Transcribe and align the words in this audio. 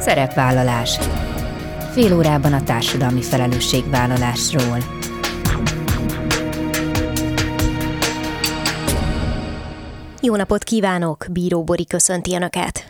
Szerepvállalás. 0.00 0.98
Fél 1.92 2.16
órában 2.16 2.52
a 2.52 2.62
társadalmi 2.62 3.22
felelősségvállalásról. 3.22 4.78
Jó 10.22 10.36
napot 10.36 10.62
kívánok! 10.62 11.26
Bíró 11.30 11.64
Bori 11.64 11.86
köszönti 11.86 12.34
Önöket! 12.34 12.89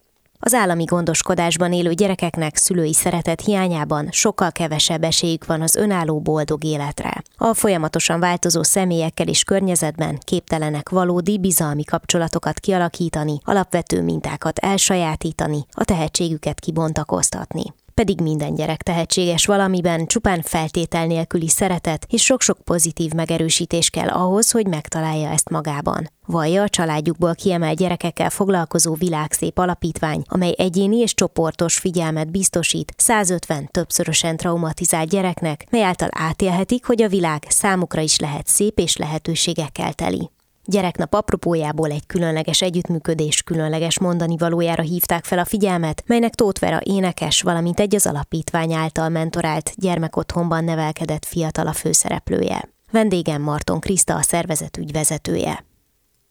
Az 0.43 0.53
állami 0.53 0.83
gondoskodásban 0.83 1.73
élő 1.73 1.93
gyerekeknek 1.93 2.55
szülői 2.55 2.93
szeretet 2.93 3.41
hiányában 3.41 4.07
sokkal 4.11 4.51
kevesebb 4.51 5.03
esélyük 5.03 5.45
van 5.45 5.61
az 5.61 5.75
önálló 5.75 6.19
boldog 6.19 6.63
életre. 6.63 7.21
A 7.37 7.53
folyamatosan 7.53 8.19
változó 8.19 8.63
személyekkel 8.63 9.27
és 9.27 9.43
környezetben 9.43 10.17
képtelenek 10.23 10.89
valódi 10.89 11.39
bizalmi 11.39 11.83
kapcsolatokat 11.83 12.59
kialakítani, 12.59 13.37
alapvető 13.43 14.01
mintákat 14.01 14.59
elsajátítani, 14.59 15.65
a 15.71 15.83
tehetségüket 15.83 16.59
kibontakoztatni 16.59 17.63
pedig 17.93 18.21
minden 18.21 18.55
gyerek 18.55 18.81
tehetséges 18.81 19.45
valamiben, 19.45 20.05
csupán 20.05 20.41
feltétel 20.41 21.05
nélküli 21.05 21.47
szeretet 21.47 22.05
és 22.09 22.23
sok-sok 22.23 22.57
pozitív 22.63 23.11
megerősítés 23.11 23.89
kell 23.89 24.07
ahhoz, 24.07 24.51
hogy 24.51 24.67
megtalálja 24.67 25.29
ezt 25.29 25.49
magában. 25.49 26.09
Vallja 26.25 26.61
a 26.61 26.69
családjukból 26.69 27.35
kiemelt 27.35 27.77
gyerekekkel 27.77 28.29
foglalkozó 28.29 28.93
világszép 28.93 29.57
alapítvány, 29.57 30.21
amely 30.27 30.53
egyéni 30.57 30.97
és 30.97 31.13
csoportos 31.13 31.77
figyelmet 31.77 32.31
biztosít 32.31 32.93
150 32.97 33.69
többszörösen 33.71 34.37
traumatizált 34.37 35.09
gyereknek, 35.09 35.65
mely 35.69 35.83
által 35.83 36.09
átélhetik, 36.11 36.85
hogy 36.85 37.01
a 37.01 37.07
világ 37.07 37.43
számukra 37.47 38.01
is 38.01 38.19
lehet 38.19 38.47
szép 38.47 38.79
és 38.79 38.97
lehetőségekkel 38.97 39.93
teli. 39.93 40.29
Gyereknap 40.71 41.13
apropójából 41.13 41.91
egy 41.91 42.05
különleges 42.05 42.61
együttműködés 42.61 43.41
különleges 43.41 43.99
mondani 43.99 44.37
valójára 44.37 44.81
hívták 44.81 45.23
fel 45.23 45.39
a 45.39 45.45
figyelmet, 45.45 46.03
melynek 46.05 46.35
Tóth 46.35 46.59
Vera 46.59 46.79
énekes, 46.83 47.41
valamint 47.41 47.79
egy 47.79 47.95
az 47.95 48.05
alapítvány 48.05 48.73
által 48.73 49.09
mentorált 49.09 49.73
gyermekotthonban 49.75 50.63
nevelkedett 50.63 51.25
fiatal 51.25 51.67
a 51.67 51.73
főszereplője. 51.73 52.69
Vendégem 52.91 53.41
Marton 53.41 53.79
Kriszta 53.79 54.15
a 54.15 54.21
szervezet 54.21 54.77
ügyvezetője. 54.77 55.65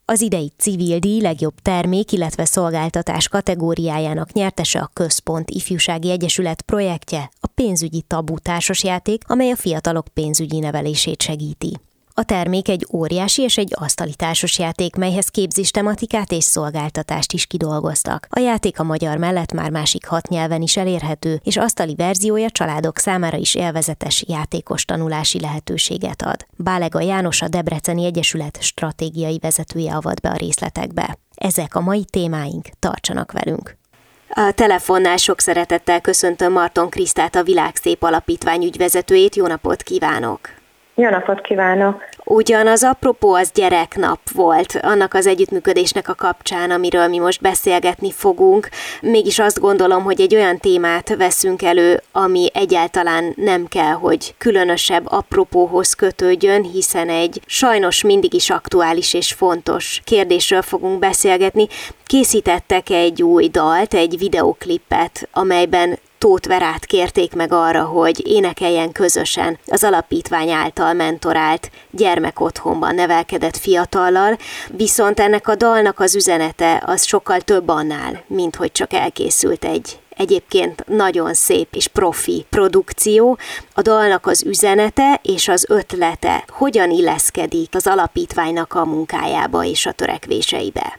Az 0.05 0.21
idei 0.21 0.53
civil 0.59 0.99
díj 0.99 1.21
legjobb 1.21 1.55
termék, 1.63 2.13
illetve 2.13 2.45
szolgáltatás 2.45 3.29
kategóriájának 3.29 4.33
nyertese 4.33 4.79
a 4.79 4.91
Központ 4.93 5.51
Ifjúsági 5.51 6.11
Egyesület 6.11 6.63
projektje, 6.63 7.31
a 7.41 7.47
pénzügyi 7.47 8.03
tabú 8.07 8.39
társasjáték, 8.39 9.23
amely 9.27 9.51
a 9.51 9.57
fiatalok 9.57 10.09
pénzügyi 10.09 10.59
nevelését 10.59 11.23
segíti. 11.23 11.81
A 12.21 12.25
termék 12.25 12.69
egy 12.69 12.87
óriási 12.93 13.43
és 13.43 13.59
egy 13.59 13.73
asztali 13.79 14.15
társasjáték, 14.15 14.97
melyhez 14.97 15.29
képzés 15.29 15.71
tematikát 15.71 16.33
és 16.33 16.45
szolgáltatást 16.45 17.33
is 17.33 17.47
kidolgoztak. 17.47 18.27
A 18.31 18.39
játék 18.39 18.81
a 18.81 18.83
magyar 18.83 19.17
mellett 19.17 19.53
már 19.53 19.71
másik 19.71 20.07
hat 20.07 20.29
nyelven 20.29 20.63
is 20.63 20.77
elérhető, 20.77 21.41
és 21.45 21.57
asztali 21.57 21.95
verziója 21.95 22.51
családok 22.51 22.99
számára 22.99 23.37
is 23.37 23.55
élvezetes 23.55 24.25
játékos 24.29 24.85
tanulási 24.85 25.41
lehetőséget 25.41 26.23
ad. 26.23 26.47
Bálega 26.57 27.01
János 27.01 27.43
a 27.43 27.49
Debreceni 27.49 28.05
Egyesület 28.05 28.59
stratégiai 28.61 29.39
vezetője 29.39 29.95
avat 29.95 30.21
be 30.21 30.29
a 30.29 30.37
részletekbe. 30.37 31.19
Ezek 31.35 31.75
a 31.75 31.81
mai 31.81 32.05
témáink, 32.05 32.69
tartsanak 32.79 33.33
velünk! 33.33 33.77
A 34.31 34.53
telefonnál 34.55 35.17
sok 35.17 35.41
szeretettel 35.41 36.01
köszöntöm 36.01 36.53
Marton 36.53 36.89
Krisztát, 36.89 37.35
a 37.35 37.43
Világszép 37.43 38.03
Alapítvány 38.03 38.65
ügyvezetőjét. 38.65 39.37
Jó 39.37 39.47
napot 39.47 39.83
kívánok! 39.83 40.60
Jó 41.01 41.09
napot 41.09 41.41
kívánok! 41.41 42.03
Ugyanaz 42.25 42.85
apropó 42.85 43.35
az 43.35 43.51
gyereknap 43.55 44.19
volt 44.33 44.79
annak 44.83 45.15
az 45.15 45.27
együttműködésnek 45.27 46.09
a 46.09 46.15
kapcsán, 46.15 46.71
amiről 46.71 47.09
mi 47.09 47.19
most 47.19 47.41
beszélgetni 47.41 48.13
fogunk. 48.13 48.69
Mégis 49.01 49.39
azt 49.39 49.61
gondolom, 49.61 50.03
hogy 50.03 50.21
egy 50.21 50.35
olyan 50.35 50.59
témát 50.59 51.17
veszünk 51.17 51.63
elő, 51.63 52.01
ami 52.13 52.49
egyáltalán 52.55 53.33
nem 53.37 53.67
kell, 53.67 53.93
hogy 53.93 54.35
különösebb 54.39 55.03
apropóhoz 55.07 55.95
kötődjön, 55.95 56.63
hiszen 56.63 57.09
egy 57.09 57.41
sajnos 57.47 58.03
mindig 58.03 58.35
is 58.35 58.51
aktuális 58.51 59.15
és 59.15 59.33
fontos 59.33 60.01
kérdésről 60.05 60.63
fogunk 60.63 60.99
beszélgetni. 60.99 61.67
Készítettek 62.07 62.91
egy 62.91 63.23
új 63.23 63.49
dalt, 63.49 63.95
egy 63.95 64.19
videoklipet, 64.19 65.29
amelyben 65.33 65.99
Tóth 66.25 66.49
Verát 66.49 66.85
kérték 66.85 67.35
meg 67.35 67.53
arra, 67.53 67.83
hogy 67.83 68.27
énekeljen 68.27 68.93
közösen 68.93 69.59
az 69.67 69.85
alapítvány 69.85 70.51
által 70.51 70.93
mentorált 70.93 71.71
gyermekotthonban 71.91 72.95
nevelkedett 72.95 73.57
fiatallal, 73.57 74.37
viszont 74.77 75.21
ennek 75.21 75.49
a 75.49 75.55
dalnak 75.55 76.01
az 76.01 76.17
üzenete 76.17 76.83
az 76.87 77.05
sokkal 77.05 77.41
több 77.41 77.69
annál, 77.69 78.23
mint 78.27 78.57
hogy 78.57 78.73
csak 78.73 78.93
elkészült 78.93 79.65
egy 79.65 79.99
egyébként 80.17 80.85
nagyon 80.87 81.35
szép 81.35 81.69
és 81.73 81.89
profi 81.89 82.45
produkció. 82.51 83.39
A 83.75 83.83
dalnak 83.83 84.27
az 84.27 84.45
üzenete 84.47 85.21
és 85.23 85.49
az 85.49 85.67
ötlete 85.71 86.45
hogyan 86.49 86.91
illeszkedik 86.91 87.75
az 87.75 87.87
alapítványnak 87.87 88.75
a 88.75 88.85
munkájába 88.85 89.65
és 89.65 89.87
a 89.87 89.93
törekvéseibe? 89.93 90.99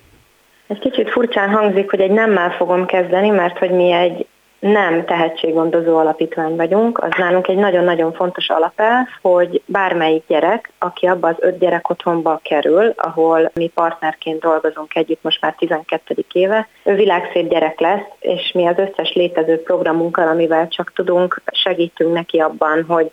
Egy 0.67 0.79
kicsit 0.79 1.09
furcsán 1.09 1.49
hangzik, 1.49 1.89
hogy 1.89 1.99
egy 1.99 2.11
nemmel 2.11 2.51
fogom 2.51 2.85
kezdeni, 2.85 3.29
mert 3.29 3.57
hogy 3.57 3.71
mi 3.71 3.91
egy 3.91 4.25
nem 4.61 5.05
tehetséggondozó 5.05 5.97
alapítvány 5.97 6.55
vagyunk, 6.55 6.97
az 6.97 7.09
nálunk 7.17 7.47
egy 7.47 7.57
nagyon-nagyon 7.57 8.13
fontos 8.13 8.49
alapelv, 8.49 9.05
hogy 9.21 9.61
bármelyik 9.65 10.23
gyerek, 10.27 10.71
aki 10.79 11.05
abba 11.05 11.27
az 11.27 11.35
öt 11.39 11.59
gyerek 11.59 11.89
otthonba 11.89 12.39
kerül, 12.43 12.93
ahol 12.95 13.51
mi 13.53 13.67
partnerként 13.67 14.39
dolgozunk 14.39 14.95
együtt 14.95 15.23
most 15.23 15.41
már 15.41 15.55
12. 15.57 16.25
éve, 16.31 16.67
ő 16.83 16.95
világszép 16.95 17.49
gyerek 17.49 17.79
lesz, 17.79 18.05
és 18.19 18.51
mi 18.51 18.67
az 18.67 18.77
összes 18.77 19.13
létező 19.13 19.61
programunkkal, 19.61 20.27
amivel 20.27 20.67
csak 20.67 20.91
tudunk, 20.95 21.41
segítünk 21.51 22.13
neki 22.13 22.39
abban, 22.39 22.83
hogy 22.87 23.11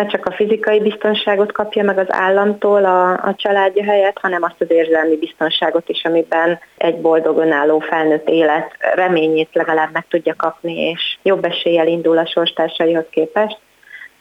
ne 0.00 0.06
csak 0.06 0.26
a 0.26 0.32
fizikai 0.32 0.80
biztonságot 0.80 1.52
kapja 1.52 1.82
meg 1.82 1.98
az 1.98 2.06
államtól 2.08 2.84
a, 2.84 3.12
a 3.12 3.34
családja 3.36 3.84
helyett, 3.84 4.18
hanem 4.18 4.42
azt 4.42 4.60
az 4.60 4.70
érzelmi 4.70 5.16
biztonságot 5.16 5.88
is, 5.88 6.04
amiben 6.04 6.58
egy 6.76 7.00
boldog, 7.00 7.38
önálló 7.38 7.78
felnőtt 7.78 8.28
élet 8.28 8.76
reményét 8.94 9.48
legalább 9.52 9.92
meg 9.92 10.04
tudja 10.08 10.34
kapni, 10.36 10.80
és 10.80 11.18
jobb 11.22 11.44
eséllyel 11.44 11.86
indul 11.86 12.18
a 12.18 12.26
sorstársaihoz 12.26 13.04
képest. 13.10 13.58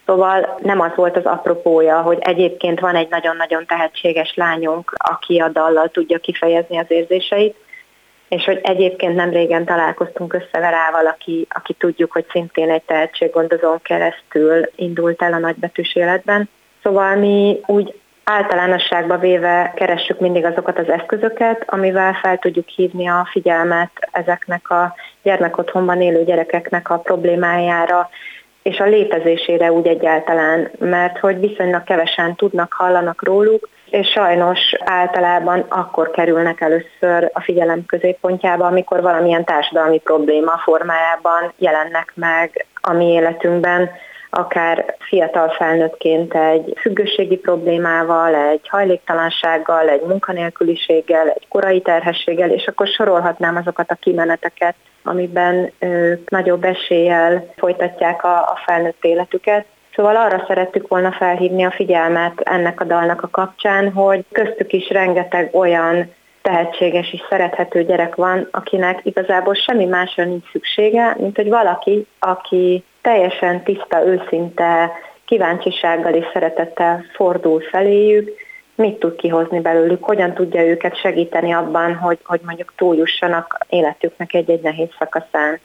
Szóval 0.05 0.59
nem 0.61 0.79
az 0.79 0.91
volt 0.95 1.17
az 1.17 1.25
apropója, 1.25 2.01
hogy 2.01 2.17
egyébként 2.19 2.79
van 2.79 2.95
egy 2.95 3.09
nagyon-nagyon 3.09 3.65
tehetséges 3.65 4.33
lányunk, 4.35 4.93
aki 4.97 5.39
a 5.39 5.49
dallal 5.49 5.89
tudja 5.89 6.17
kifejezni 6.17 6.77
az 6.77 6.85
érzéseit, 6.87 7.55
és 8.29 8.45
hogy 8.45 8.59
egyébként 8.63 9.15
nem 9.15 9.29
régen 9.29 9.65
találkoztunk 9.65 10.33
össze 10.33 10.59
Verával, 10.59 11.05
aki, 11.05 11.47
aki 11.49 11.73
tudjuk, 11.73 12.11
hogy 12.11 12.25
szintén 12.31 12.69
egy 12.69 12.81
tehetséggondozón 12.81 13.79
keresztül 13.81 14.69
indult 14.75 15.21
el 15.21 15.33
a 15.33 15.37
nagybetűs 15.37 15.95
életben. 15.95 16.49
Szóval 16.83 17.15
mi 17.15 17.59
úgy 17.65 17.93
általánosságba 18.23 19.17
véve 19.17 19.73
keressük 19.75 20.19
mindig 20.19 20.45
azokat 20.45 20.79
az 20.79 20.89
eszközöket, 20.89 21.63
amivel 21.67 22.13
fel 22.13 22.37
tudjuk 22.37 22.67
hívni 22.67 23.07
a 23.07 23.27
figyelmet 23.31 23.91
ezeknek 24.11 24.69
a 24.69 24.95
gyermekotthonban 25.23 26.01
élő 26.01 26.23
gyerekeknek 26.23 26.89
a 26.89 26.97
problémájára, 26.97 28.09
és 28.61 28.79
a 28.79 28.85
létezésére 28.85 29.71
úgy 29.71 29.87
egyáltalán, 29.87 30.71
mert 30.79 31.17
hogy 31.17 31.39
viszonylag 31.39 31.83
kevesen 31.83 32.35
tudnak, 32.35 32.73
hallanak 32.73 33.23
róluk, 33.23 33.69
és 33.91 34.07
sajnos 34.07 34.59
általában 34.79 35.65
akkor 35.67 36.11
kerülnek 36.11 36.61
először 36.61 37.29
a 37.33 37.41
figyelem 37.41 37.85
középpontjába, 37.85 38.65
amikor 38.65 39.01
valamilyen 39.01 39.45
társadalmi 39.45 39.99
probléma 39.99 40.57
formájában 40.57 41.53
jelennek 41.57 42.11
meg 42.15 42.65
a 42.81 42.93
mi 42.93 43.05
életünkben, 43.05 43.89
akár 44.29 44.95
fiatal 44.99 45.49
felnőttként 45.49 46.35
egy 46.35 46.73
függőségi 46.79 47.37
problémával, 47.37 48.35
egy 48.35 48.67
hajléktalansággal, 48.67 49.89
egy 49.89 50.01
munkanélküliséggel, 50.01 51.29
egy 51.29 51.47
korai 51.47 51.81
terhességgel, 51.81 52.49
és 52.49 52.67
akkor 52.67 52.87
sorolhatnám 52.87 53.55
azokat 53.55 53.91
a 53.91 53.95
kimeneteket, 53.95 54.75
amiben 55.03 55.71
ők 55.79 56.29
nagyobb 56.29 56.63
eséllyel 56.63 57.53
folytatják 57.57 58.23
a, 58.23 58.37
a 58.37 58.59
felnőtt 58.65 59.03
életüket. 59.03 59.65
Szóval 59.99 60.15
arra 60.15 60.43
szerettük 60.47 60.87
volna 60.87 61.11
felhívni 61.11 61.63
a 61.63 61.71
figyelmet 61.71 62.39
ennek 62.39 62.81
a 62.81 62.83
dalnak 62.83 63.23
a 63.23 63.27
kapcsán, 63.27 63.91
hogy 63.91 64.25
köztük 64.31 64.73
is 64.73 64.89
rengeteg 64.89 65.49
olyan 65.55 66.13
tehetséges 66.41 67.13
és 67.13 67.21
szerethető 67.29 67.83
gyerek 67.83 68.15
van, 68.15 68.47
akinek 68.51 68.99
igazából 69.03 69.53
semmi 69.53 69.85
másra 69.85 70.23
nincs 70.23 70.51
szüksége, 70.51 71.15
mint 71.17 71.35
hogy 71.35 71.49
valaki, 71.49 72.05
aki 72.19 72.83
teljesen 73.01 73.63
tiszta, 73.63 74.05
őszinte, 74.05 74.91
kíváncsisággal 75.25 76.13
és 76.13 76.25
szeretettel 76.33 77.05
fordul 77.13 77.61
feléjük, 77.61 78.31
mit 78.79 78.99
tud 78.99 79.15
kihozni 79.15 79.59
belőlük, 79.59 80.03
hogyan 80.03 80.33
tudja 80.33 80.65
őket 80.65 80.97
segíteni 80.97 81.51
abban, 81.51 81.95
hogy, 81.95 82.19
hogy 82.23 82.39
mondjuk 82.45 82.73
túljussanak 82.75 83.57
életüknek 83.69 84.33
egy-egy 84.33 84.61
nehéz 84.61 84.89
szakaszán. 84.99 85.59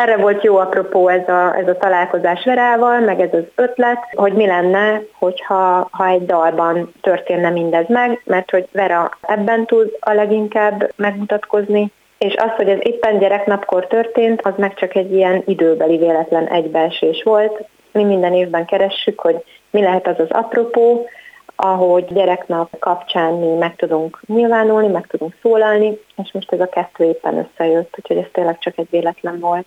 Erre 0.00 0.16
volt 0.16 0.44
jó 0.44 0.56
apropó 0.56 1.08
ez 1.08 1.28
a, 1.28 1.56
ez 1.56 1.68
a 1.68 1.76
találkozás 1.76 2.44
Verával, 2.44 3.00
meg 3.00 3.20
ez 3.20 3.32
az 3.32 3.44
ötlet, 3.54 3.98
hogy 4.12 4.32
mi 4.32 4.46
lenne, 4.46 5.00
hogyha 5.18 5.88
ha 5.90 6.06
egy 6.06 6.26
dalban 6.26 6.92
történne 7.00 7.50
mindez 7.50 7.84
meg, 7.88 8.20
mert 8.24 8.50
hogy 8.50 8.68
Vera 8.72 9.10
ebben 9.20 9.66
tud 9.66 9.96
a 10.00 10.12
leginkább 10.12 10.92
megmutatkozni, 10.96 11.92
és 12.18 12.34
az, 12.34 12.50
hogy 12.56 12.68
ez 12.68 12.78
éppen 12.80 13.18
gyereknapkor 13.18 13.86
történt, 13.86 14.42
az 14.42 14.52
meg 14.56 14.74
csak 14.74 14.94
egy 14.94 15.12
ilyen 15.12 15.42
időbeli 15.46 15.96
véletlen 15.96 16.46
egybeesés 16.46 17.22
volt. 17.22 17.64
Mi 17.92 18.04
minden 18.04 18.34
évben 18.34 18.64
keressük, 18.64 19.20
hogy 19.20 19.44
mi 19.70 19.82
lehet 19.82 20.06
az 20.06 20.18
az 20.18 20.30
apropó, 20.30 21.08
ahogy 21.56 22.04
gyereknap 22.12 22.78
kapcsán 22.78 23.34
mi 23.34 23.46
meg 23.46 23.76
tudunk 23.76 24.20
nyilvánulni, 24.26 24.88
meg 24.88 25.06
tudunk 25.06 25.34
szólalni, 25.42 25.98
és 26.16 26.32
most 26.32 26.52
ez 26.52 26.60
a 26.60 26.68
kettő 26.68 27.04
éppen 27.04 27.48
összejött, 27.48 27.94
úgyhogy 27.98 28.16
ez 28.16 28.26
tényleg 28.32 28.58
csak 28.58 28.78
egy 28.78 28.88
véletlen 28.90 29.38
volt. 29.40 29.66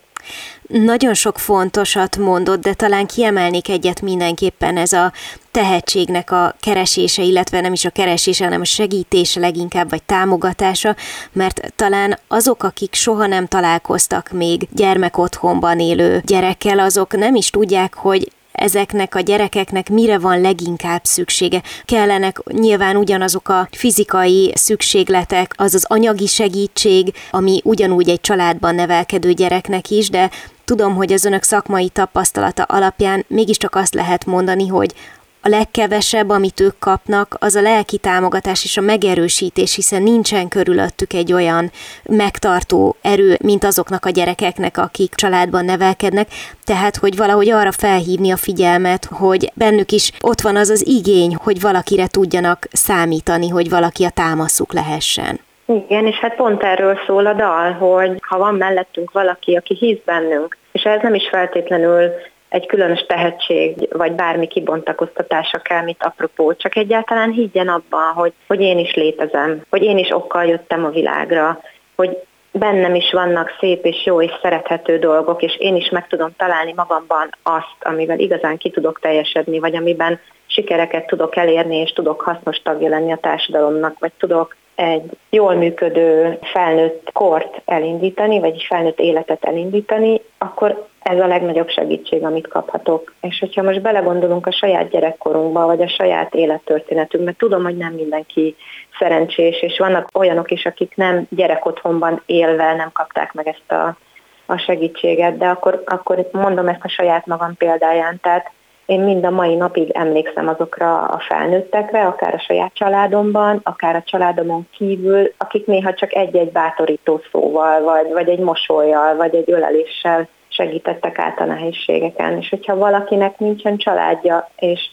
Nagyon 0.68 1.14
sok 1.14 1.38
fontosat 1.38 2.18
mondott, 2.18 2.62
de 2.62 2.74
talán 2.74 3.06
kiemelnék 3.06 3.70
egyet 3.70 4.02
mindenképpen 4.02 4.78
ez 4.78 4.94
a 4.94 5.12
tehetségnek 5.52 6.32
a 6.32 6.56
keresése, 6.60 7.22
illetve 7.22 7.62
nem 7.62 7.74
is 7.74 7.86
a 7.86 7.90
keresése, 7.90 8.44
hanem 8.44 8.62
a 8.62 8.66
segítése 8.66 9.40
leginkább, 9.40 9.90
vagy 9.90 10.04
támogatása, 10.04 10.96
mert 11.32 11.74
talán 11.76 12.18
azok, 12.28 12.64
akik 12.64 12.94
soha 12.94 13.26
nem 13.26 13.46
találkoztak 13.46 14.32
még 14.32 14.68
gyermekotthonban 14.72 15.80
élő 15.80 16.22
gyerekkel, 16.26 16.80
azok 16.80 17.18
nem 17.18 17.36
is 17.36 17.50
tudják, 17.50 17.94
hogy 17.94 18.32
ezeknek 18.60 19.16
a 19.16 19.20
gyerekeknek 19.20 19.90
mire 19.90 20.18
van 20.18 20.42
leginkább 20.42 21.04
szüksége. 21.04 21.62
Kellenek 21.86 22.42
nyilván 22.52 22.96
ugyanazok 22.96 23.50
a 23.50 23.68
fizikai 23.72 24.52
szükségletek, 24.56 25.54
az 25.58 25.74
az 25.74 25.86
anyagi 25.88 26.26
segítség, 26.26 27.14
ami 27.32 27.62
ugyanúgy 27.64 28.10
egy 28.10 28.22
családban 28.22 28.76
nevelkedő 28.76 29.34
gyereknek 29.34 29.90
is, 29.90 30.10
de 30.10 30.30
tudom, 30.66 30.96
hogy 30.96 31.14
az 31.14 31.26
önök 31.26 31.44
szakmai 31.44 31.90
tapasztalata 31.90 32.64
alapján 32.64 33.26
mégiscsak 33.28 33.76
azt 33.76 33.94
lehet 33.94 34.26
mondani, 34.26 34.68
hogy 34.68 34.94
a 35.42 35.50
legkevesebb, 35.50 36.30
amit 36.30 36.60
ők 36.60 36.80
kapnak, 36.80 37.36
az 37.40 37.56
a 37.56 37.62
lelki 37.62 37.98
támogatás 37.98 38.64
és 38.64 38.78
a 38.78 38.82
megerősítés, 38.82 39.76
hiszen 39.76 40.04
nincsen 40.04 40.48
körülöttük 40.48 41.14
egy 41.14 41.34
olyan 41.34 41.72
megtartó 42.04 42.96
erő, 43.02 43.38
mint 43.44 43.64
azoknak 43.64 44.06
a 44.06 44.10
gyerekeknek, 44.10 44.78
akik 44.78 45.16
családban 45.16 45.66
nevelkednek, 45.66 46.28
tehát 46.64 46.96
hogy 46.96 47.16
valahogy 47.16 47.50
arra 47.50 47.72
felhívni 47.72 48.32
a 48.32 48.38
figyelmet, 48.38 49.06
hogy 49.06 49.52
bennük 49.54 49.92
is 49.92 50.12
ott 50.22 50.42
van 50.42 50.56
az 50.56 50.70
az 50.70 50.88
igény, 50.88 51.36
hogy 51.36 51.62
valakire 51.62 52.08
tudjanak 52.08 52.68
számítani, 52.72 53.50
hogy 53.50 53.70
valaki 53.70 54.04
a 54.04 54.10
támaszuk 54.10 54.74
lehessen. 54.74 55.40
Igen, 55.66 56.06
és 56.06 56.16
hát 56.16 56.36
pont 56.36 56.64
erről 56.64 57.00
szól 57.06 57.26
a 57.26 57.34
dal, 57.34 57.72
hogy 57.72 58.18
ha 58.28 58.38
van 58.38 58.56
mellettünk 58.56 59.12
valaki, 59.12 59.56
aki 59.56 59.76
hisz 59.76 60.00
bennünk, 60.06 60.58
és 60.72 60.84
ez 60.84 61.02
nem 61.02 61.14
is 61.14 61.28
feltétlenül 61.30 62.12
egy 62.50 62.66
különös 62.66 63.06
tehetség, 63.08 63.88
vagy 63.92 64.12
bármi 64.12 64.48
kibontakoztatása 64.48 65.58
kell, 65.58 65.84
mint 65.84 66.04
apropó, 66.04 66.54
csak 66.54 66.76
egyáltalán 66.76 67.32
higgyen 67.32 67.68
abban, 67.68 68.14
hogy, 68.14 68.34
hogy 68.48 68.62
én 68.62 68.78
is 68.78 68.94
létezem, 68.94 69.62
hogy 69.70 69.84
én 69.84 69.98
is 69.98 70.16
okkal 70.16 70.46
jöttem 70.46 70.86
a 70.86 70.90
világra, 70.90 71.62
hogy 71.96 72.18
bennem 72.52 72.96
is 72.96 73.12
vannak 73.12 73.56
szép 73.60 73.86
és 73.86 74.06
jó 74.06 74.22
és 74.22 74.32
szerethető 74.42 75.00
dolgok, 75.00 75.42
és 75.42 75.58
én 75.58 75.76
is 75.76 75.90
meg 75.90 76.08
tudom 76.08 76.30
találni 76.38 76.74
magamban 76.76 77.30
azt, 77.44 77.76
amivel 77.80 78.20
igazán 78.20 78.58
ki 78.58 78.70
tudok 78.70 79.00
teljesedni, 79.00 79.60
vagy 79.60 79.76
amiben 79.76 80.20
sikereket 80.46 81.08
tudok 81.08 81.36
elérni, 81.36 81.76
és 81.76 81.92
tudok 81.92 82.22
hasznos 82.22 82.58
tagja 82.58 82.90
lenni 82.90 83.12
a 83.12 83.18
társadalomnak, 83.22 84.00
vagy 84.00 84.12
tudok 84.18 84.56
egy 84.76 85.04
jól 85.30 85.54
működő 85.54 86.40
felnőtt 86.42 87.10
kort 87.14 87.62
elindítani, 87.66 88.40
vagy 88.40 88.54
egy 88.54 88.66
felnőtt 88.68 89.00
életet 89.00 89.46
elindítani, 89.46 90.22
akkor 90.38 90.88
ez 91.02 91.20
a 91.20 91.28
legnagyobb 91.28 91.70
segítség, 91.70 92.24
amit 92.24 92.48
kaphatok. 92.48 93.14
És 93.22 93.40
hogyha 93.40 93.64
most 93.64 93.82
belegondolunk 93.82 94.48
a 94.48 94.52
saját 94.52 94.90
gyerekkorunkba, 94.90 95.66
vagy 95.66 95.82
a 95.82 95.88
saját 95.88 96.34
élettörténetünkbe, 96.34 97.34
tudom, 97.38 97.64
hogy 97.64 97.78
nem 97.78 97.94
mindenki 97.94 98.56
szerencsés, 99.00 99.62
és 99.62 99.78
vannak 99.78 100.10
olyanok 100.14 100.52
is, 100.52 100.66
akik 100.66 100.96
nem 100.96 101.28
gyerekotthonban 101.30 102.22
élve 102.26 102.76
nem 102.76 102.92
kapták 102.92 103.34
meg 103.34 103.48
ezt 103.48 103.72
a, 103.72 103.98
a 104.46 104.58
segítséget, 104.58 105.38
de 105.38 105.48
akkor, 105.48 105.84
akkor 105.86 106.30
mondom 106.32 106.68
ezt 106.68 106.84
a 106.84 106.90
saját 106.90 107.26
magam 107.26 107.58
példáján, 107.58 108.20
tehát 108.22 108.52
én 108.86 109.02
mind 109.02 109.26
a 109.26 109.30
mai 109.30 109.56
napig 109.56 109.90
emlékszem 109.90 110.48
azokra 110.48 111.02
a 111.02 111.20
felnőttekre, 111.20 112.06
akár 112.06 112.34
a 112.34 112.40
saját 112.40 112.74
családomban, 112.74 113.60
akár 113.64 113.96
a 113.96 114.04
családomon 114.06 114.68
kívül, 114.72 115.34
akik 115.38 115.66
néha 115.66 115.94
csak 115.94 116.16
egy-egy 116.16 116.52
bátorító 116.52 117.22
szóval, 117.32 117.82
vagy, 117.82 118.12
vagy 118.12 118.30
egy 118.30 118.40
mosolyjal, 118.40 119.16
vagy 119.16 119.36
egy 119.36 119.52
öleléssel 119.52 120.28
segítettek 120.50 121.20
át 121.20 121.40
a 121.40 121.46
nehézségeken. 121.46 122.38
És 122.38 122.50
hogyha 122.50 122.76
valakinek 122.76 123.40
nincsen 123.40 123.78
családja, 123.78 124.50
és 124.58 124.90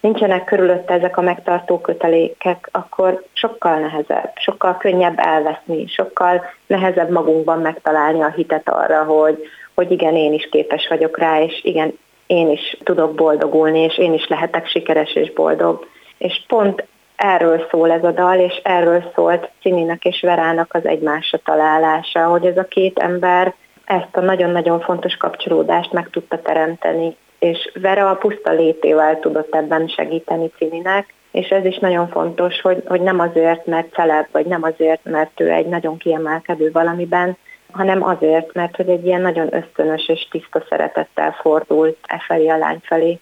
nincsenek 0.00 0.44
körülötte 0.44 0.94
ezek 0.94 1.16
a 1.16 1.20
megtartó 1.22 1.80
kötelékek, 1.80 2.68
akkor 2.72 3.24
sokkal 3.32 3.78
nehezebb, 3.78 4.32
sokkal 4.34 4.76
könnyebb 4.76 5.18
elveszni, 5.18 5.86
sokkal 5.86 6.44
nehezebb 6.66 7.10
magunkban 7.10 7.60
megtalálni 7.60 8.22
a 8.22 8.30
hitet 8.30 8.68
arra, 8.68 9.04
hogy, 9.04 9.38
hogy 9.74 9.90
igen, 9.90 10.14
én 10.14 10.32
is 10.32 10.48
képes 10.50 10.88
vagyok 10.88 11.18
rá, 11.18 11.42
és 11.42 11.64
igen, 11.64 11.98
én 12.26 12.50
is 12.50 12.76
tudok 12.84 13.14
boldogulni, 13.14 13.78
és 13.78 13.98
én 13.98 14.12
is 14.12 14.28
lehetek 14.28 14.66
sikeres 14.66 15.14
és 15.14 15.32
boldog. 15.32 15.86
És 16.18 16.44
pont 16.46 16.84
erről 17.16 17.66
szól 17.70 17.90
ez 17.90 18.04
a 18.04 18.10
dal, 18.10 18.38
és 18.38 18.60
erről 18.62 19.10
szólt 19.14 19.50
Cininek 19.60 20.04
és 20.04 20.20
Verának 20.20 20.74
az 20.74 20.86
egymásra 20.86 21.38
találása, 21.44 22.26
hogy 22.26 22.46
ez 22.46 22.56
a 22.56 22.64
két 22.64 22.98
ember 22.98 23.54
ezt 23.90 24.16
a 24.16 24.20
nagyon-nagyon 24.20 24.80
fontos 24.80 25.16
kapcsolódást 25.16 25.92
meg 25.92 26.10
tudta 26.10 26.42
teremteni, 26.42 27.16
és 27.38 27.70
Vera 27.74 28.10
a 28.10 28.14
puszta 28.14 28.52
létével 28.52 29.18
tudott 29.20 29.54
ebben 29.54 29.88
segíteni 29.88 30.50
Cininek, 30.56 31.14
és 31.30 31.48
ez 31.48 31.64
is 31.64 31.78
nagyon 31.78 32.08
fontos, 32.08 32.60
hogy, 32.60 32.82
hogy 32.86 33.00
nem 33.00 33.20
azért, 33.20 33.66
mert 33.66 33.92
celeb, 33.92 34.26
vagy 34.32 34.46
nem 34.46 34.62
azért, 34.62 35.04
mert 35.04 35.40
ő 35.40 35.50
egy 35.50 35.66
nagyon 35.66 35.96
kiemelkedő 35.96 36.70
valamiben, 36.72 37.36
hanem 37.72 38.02
azért, 38.02 38.54
mert 38.54 38.76
hogy 38.76 38.88
egy 38.88 39.06
ilyen 39.06 39.20
nagyon 39.20 39.54
ösztönös 39.54 40.08
és 40.08 40.28
tiszta 40.30 40.64
szeretettel 40.68 41.36
fordult 41.40 41.96
e 42.06 42.22
felé 42.26 42.48
a 42.48 42.56
lány 42.56 42.80
felé. 42.82 43.18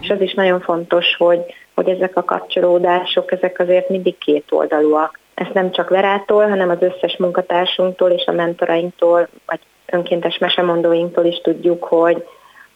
És 0.00 0.10
az 0.10 0.20
is 0.20 0.34
nagyon 0.34 0.60
fontos, 0.60 1.16
hogy, 1.16 1.40
hogy 1.74 1.88
ezek 1.88 2.16
a 2.16 2.24
kapcsolódások, 2.24 3.32
ezek 3.32 3.58
azért 3.58 3.88
mindig 3.88 4.18
két 4.18 4.44
oldalúak. 4.50 5.18
Ezt 5.34 5.52
nem 5.52 5.70
csak 5.70 5.88
Verától, 5.88 6.48
hanem 6.48 6.70
az 6.70 6.82
összes 6.82 7.16
munkatársunktól 7.16 8.10
és 8.10 8.24
a 8.26 8.32
mentorainktól, 8.32 9.28
vagy 9.46 9.60
önkéntes 9.92 10.38
mesemondóinktól 10.38 11.24
is 11.24 11.40
tudjuk, 11.40 11.84
hogy, 11.84 12.24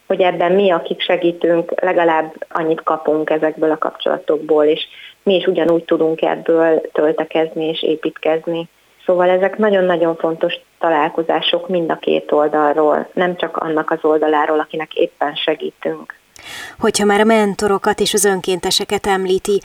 hogy 0.06 0.20
ebben 0.20 0.52
mi, 0.52 0.70
akik 0.70 1.00
segítünk, 1.00 1.80
legalább 1.80 2.34
annyit 2.48 2.82
kapunk 2.82 3.30
ezekből 3.30 3.70
a 3.70 3.78
kapcsolatokból, 3.78 4.64
és 4.64 4.86
mi 5.22 5.34
is 5.34 5.46
ugyanúgy 5.46 5.84
tudunk 5.84 6.22
ebből 6.22 6.80
töltekezni 6.92 7.64
és 7.64 7.82
építkezni. 7.82 8.68
Szóval 9.06 9.28
ezek 9.28 9.56
nagyon-nagyon 9.56 10.16
fontos 10.16 10.54
találkozások 10.78 11.68
mind 11.68 11.90
a 11.90 11.96
két 11.96 12.32
oldalról, 12.32 13.08
nem 13.12 13.36
csak 13.36 13.56
annak 13.56 13.90
az 13.90 13.98
oldaláról, 14.02 14.58
akinek 14.58 14.94
éppen 14.94 15.34
segítünk. 15.34 16.14
Hogyha 16.78 17.04
már 17.04 17.20
a 17.20 17.24
mentorokat 17.24 18.00
és 18.00 18.14
az 18.14 18.24
önkénteseket 18.24 19.06
említi, 19.06 19.60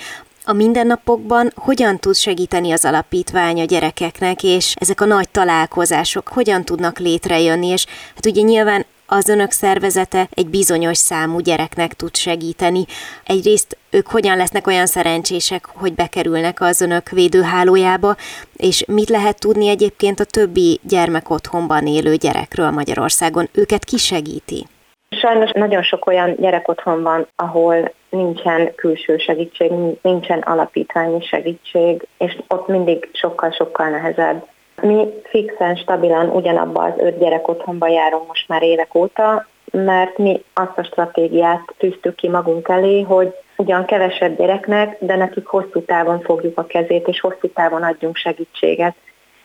a 0.52 0.54
mindennapokban 0.54 1.52
hogyan 1.56 1.98
tud 1.98 2.16
segíteni 2.16 2.72
az 2.72 2.86
alapítvány 2.86 3.62
a 3.62 3.66
gyerekeknek, 3.66 4.44
és 4.44 4.74
ezek 4.80 5.02
a 5.02 5.06
nagy 5.06 5.30
találkozások 5.30 6.28
hogyan 6.28 6.64
tudnak 6.64 7.00
létrejönni, 7.00 7.68
és 7.68 7.86
hát 8.16 8.26
ugye 8.26 8.42
nyilván 8.42 8.86
az 9.06 9.30
önök 9.30 9.52
szervezete 9.52 10.28
egy 10.32 10.48
bizonyos 10.48 10.98
számú 10.98 11.40
gyereknek 11.40 11.94
tud 11.94 12.16
segíteni. 12.16 12.86
Egyrészt 13.26 13.78
ők 13.90 14.08
hogyan 14.08 14.38
lesznek 14.38 14.68
olyan 14.68 14.86
szerencsések, 14.86 15.66
hogy 15.66 15.94
bekerülnek 15.94 16.62
az 16.62 16.82
önök 16.82 17.10
védőhálójába, 17.10 18.16
és 18.56 18.86
mit 18.88 19.10
lehet 19.10 19.40
tudni 19.40 19.68
egyébként 19.68 20.20
a 20.20 20.26
többi 20.26 20.80
gyermek 20.84 21.30
otthonban 21.30 21.88
élő 21.88 22.16
gyerekről 22.16 22.70
Magyarországon? 22.70 23.50
Őket 23.54 23.84
ki 23.84 23.98
segíti? 23.98 24.68
Sajnos 25.10 25.52
nagyon 25.52 25.84
sok 25.84 26.06
olyan 26.06 26.36
gyerek 26.36 26.68
otthon 26.68 27.02
van, 27.04 27.28
ahol 27.36 27.92
nincsen 28.12 28.76
külső 28.76 29.18
segítség, 29.18 29.72
nincsen 30.02 30.40
alapítványi 30.40 31.22
segítség, 31.22 32.08
és 32.18 32.38
ott 32.48 32.68
mindig 32.68 33.10
sokkal-sokkal 33.14 33.90
nehezebb. 33.90 34.46
Mi 34.82 35.08
fixen, 35.24 35.76
stabilan 35.76 36.30
ugyanabban 36.30 36.92
az 36.92 37.00
öt 37.00 37.20
gyerek 37.20 37.48
otthonban 37.48 37.90
járunk 37.90 38.28
most 38.28 38.48
már 38.48 38.64
évek 38.64 38.96
óta, 38.96 39.48
mert 39.72 40.18
mi 40.18 40.44
azt 40.54 40.78
a 40.78 40.84
stratégiát 40.84 41.74
tűztük 41.78 42.16
ki 42.16 42.30
magunk 42.30 42.68
elé, 42.68 43.02
hogy 43.02 43.34
ugyan 43.58 43.86
kevesebb 43.86 44.38
gyereknek, 44.38 44.98
de 45.00 45.16
nekik 45.16 45.46
hosszú 45.46 45.82
távon 45.86 46.22
fogjuk 46.22 46.58
a 46.58 46.66
kezét, 46.66 47.08
és 47.08 47.20
hosszú 47.20 47.48
távon 47.54 47.84
adjunk 47.84 48.16
segítséget. 48.16 48.96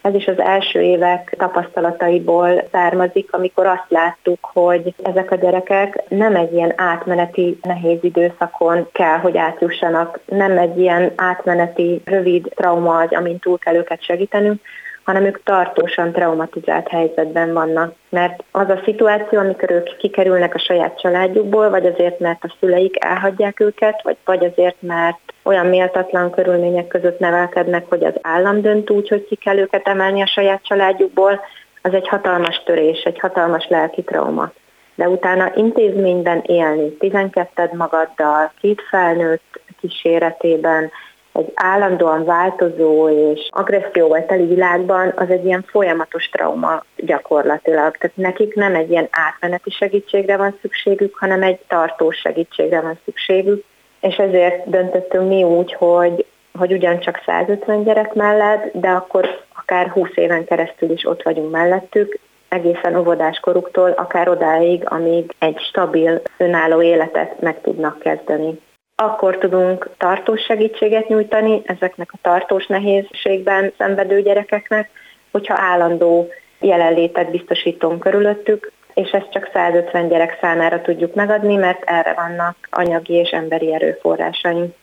Ez 0.01 0.13
is 0.13 0.27
az 0.27 0.39
első 0.39 0.81
évek 0.81 1.35
tapasztalataiból 1.37 2.63
származik, 2.71 3.33
amikor 3.33 3.65
azt 3.65 3.85
láttuk, 3.87 4.49
hogy 4.53 4.93
ezek 5.03 5.31
a 5.31 5.35
gyerekek 5.35 6.03
nem 6.09 6.35
egy 6.35 6.53
ilyen 6.53 6.73
átmeneti 6.75 7.59
nehéz 7.61 7.97
időszakon 8.01 8.87
kell, 8.91 9.17
hogy 9.17 9.37
átjussanak, 9.37 10.19
nem 10.25 10.57
egy 10.57 10.79
ilyen 10.79 11.11
átmeneti 11.15 12.01
rövid 12.05 12.51
trauma 12.55 12.97
az, 12.97 13.11
amint 13.11 13.41
túl 13.41 13.57
kell 13.57 13.75
őket 13.75 14.03
segítenünk, 14.03 14.61
hanem 15.07 15.25
ők 15.25 15.43
tartósan 15.43 16.11
traumatizált 16.11 16.87
helyzetben 16.87 17.53
vannak. 17.53 17.93
Mert 18.09 18.43
az 18.51 18.69
a 18.69 18.81
szituáció, 18.83 19.39
amikor 19.39 19.71
ők 19.71 19.97
kikerülnek 19.97 20.55
a 20.55 20.59
saját 20.59 20.99
családjukból, 20.99 21.69
vagy 21.69 21.85
azért, 21.85 22.19
mert 22.19 22.43
a 22.43 22.55
szüleik 22.59 23.03
elhagyják 23.03 23.59
őket, 23.59 24.01
vagy, 24.03 24.17
vagy 24.25 24.45
azért, 24.45 24.75
mert 24.79 25.19
olyan 25.43 25.65
méltatlan 25.65 26.31
körülmények 26.31 26.87
között 26.87 27.19
nevelkednek, 27.19 27.85
hogy 27.89 28.03
az 28.03 28.13
állam 28.21 28.61
dönt 28.61 28.89
úgy, 28.89 29.07
hogy 29.07 29.25
ki 29.25 29.35
kell 29.35 29.57
őket 29.57 29.87
emelni 29.87 30.21
a 30.21 30.27
saját 30.27 30.63
családjukból, 30.63 31.41
az 31.81 31.93
egy 31.93 32.07
hatalmas 32.07 32.61
törés, 32.65 33.01
egy 33.01 33.19
hatalmas 33.19 33.67
lelki 33.67 34.03
trauma. 34.03 34.51
De 34.95 35.09
utána 35.09 35.51
intézményben 35.55 36.41
élni, 36.45 36.97
12 36.97 37.69
magaddal, 37.73 38.51
két 38.61 38.81
felnőtt 38.89 39.61
kíséretében, 39.79 40.91
egy 41.37 41.51
állandóan 41.53 42.25
változó 42.25 43.09
és 43.09 43.47
agresszióval 43.49 44.25
teli 44.25 44.45
világban 44.45 45.13
az 45.15 45.29
egy 45.29 45.45
ilyen 45.45 45.65
folyamatos 45.67 46.29
trauma 46.29 46.83
gyakorlatilag. 46.95 47.97
Tehát 47.97 48.15
nekik 48.15 48.55
nem 48.55 48.75
egy 48.75 48.89
ilyen 48.89 49.07
átmeneti 49.11 49.69
segítségre 49.69 50.37
van 50.37 50.57
szükségük, 50.61 51.17
hanem 51.17 51.43
egy 51.43 51.59
tartós 51.67 52.17
segítségre 52.17 52.81
van 52.81 52.99
szükségük, 53.05 53.63
és 53.99 54.15
ezért 54.15 54.69
döntöttünk 54.69 55.27
mi 55.27 55.43
úgy, 55.43 55.73
hogy, 55.73 56.25
hogy 56.57 56.71
ugyancsak 56.71 57.21
150 57.25 57.83
gyerek 57.83 58.13
mellett, 58.13 58.71
de 58.73 58.89
akkor 58.89 59.45
akár 59.55 59.87
20 59.87 60.09
éven 60.15 60.45
keresztül 60.45 60.91
is 60.91 61.05
ott 61.05 61.23
vagyunk 61.23 61.51
mellettük, 61.51 62.19
egészen 62.49 62.95
óvodás 62.95 63.39
koruktól, 63.39 63.91
akár 63.91 64.29
odáig, 64.29 64.83
amíg 64.85 65.35
egy 65.39 65.59
stabil, 65.59 66.21
önálló 66.37 66.81
életet 66.81 67.41
meg 67.41 67.61
tudnak 67.61 67.99
kezdeni 67.99 68.59
akkor 69.03 69.37
tudunk 69.37 69.89
tartós 69.97 70.41
segítséget 70.41 71.07
nyújtani 71.07 71.61
ezeknek 71.65 72.09
a 72.13 72.17
tartós 72.21 72.67
nehézségben 72.67 73.73
szenvedő 73.77 74.21
gyerekeknek, 74.21 74.89
hogyha 75.31 75.55
állandó 75.57 76.27
jelenlétet 76.59 77.31
biztosítunk 77.31 77.99
körülöttük, 77.99 78.71
és 78.93 79.09
ezt 79.09 79.31
csak 79.31 79.49
150 79.53 80.07
gyerek 80.07 80.37
számára 80.41 80.81
tudjuk 80.81 81.13
megadni, 81.15 81.55
mert 81.55 81.83
erre 81.83 82.13
vannak 82.13 82.55
anyagi 82.71 83.13
és 83.13 83.29
emberi 83.29 83.73
erőforrásaink. 83.73 84.75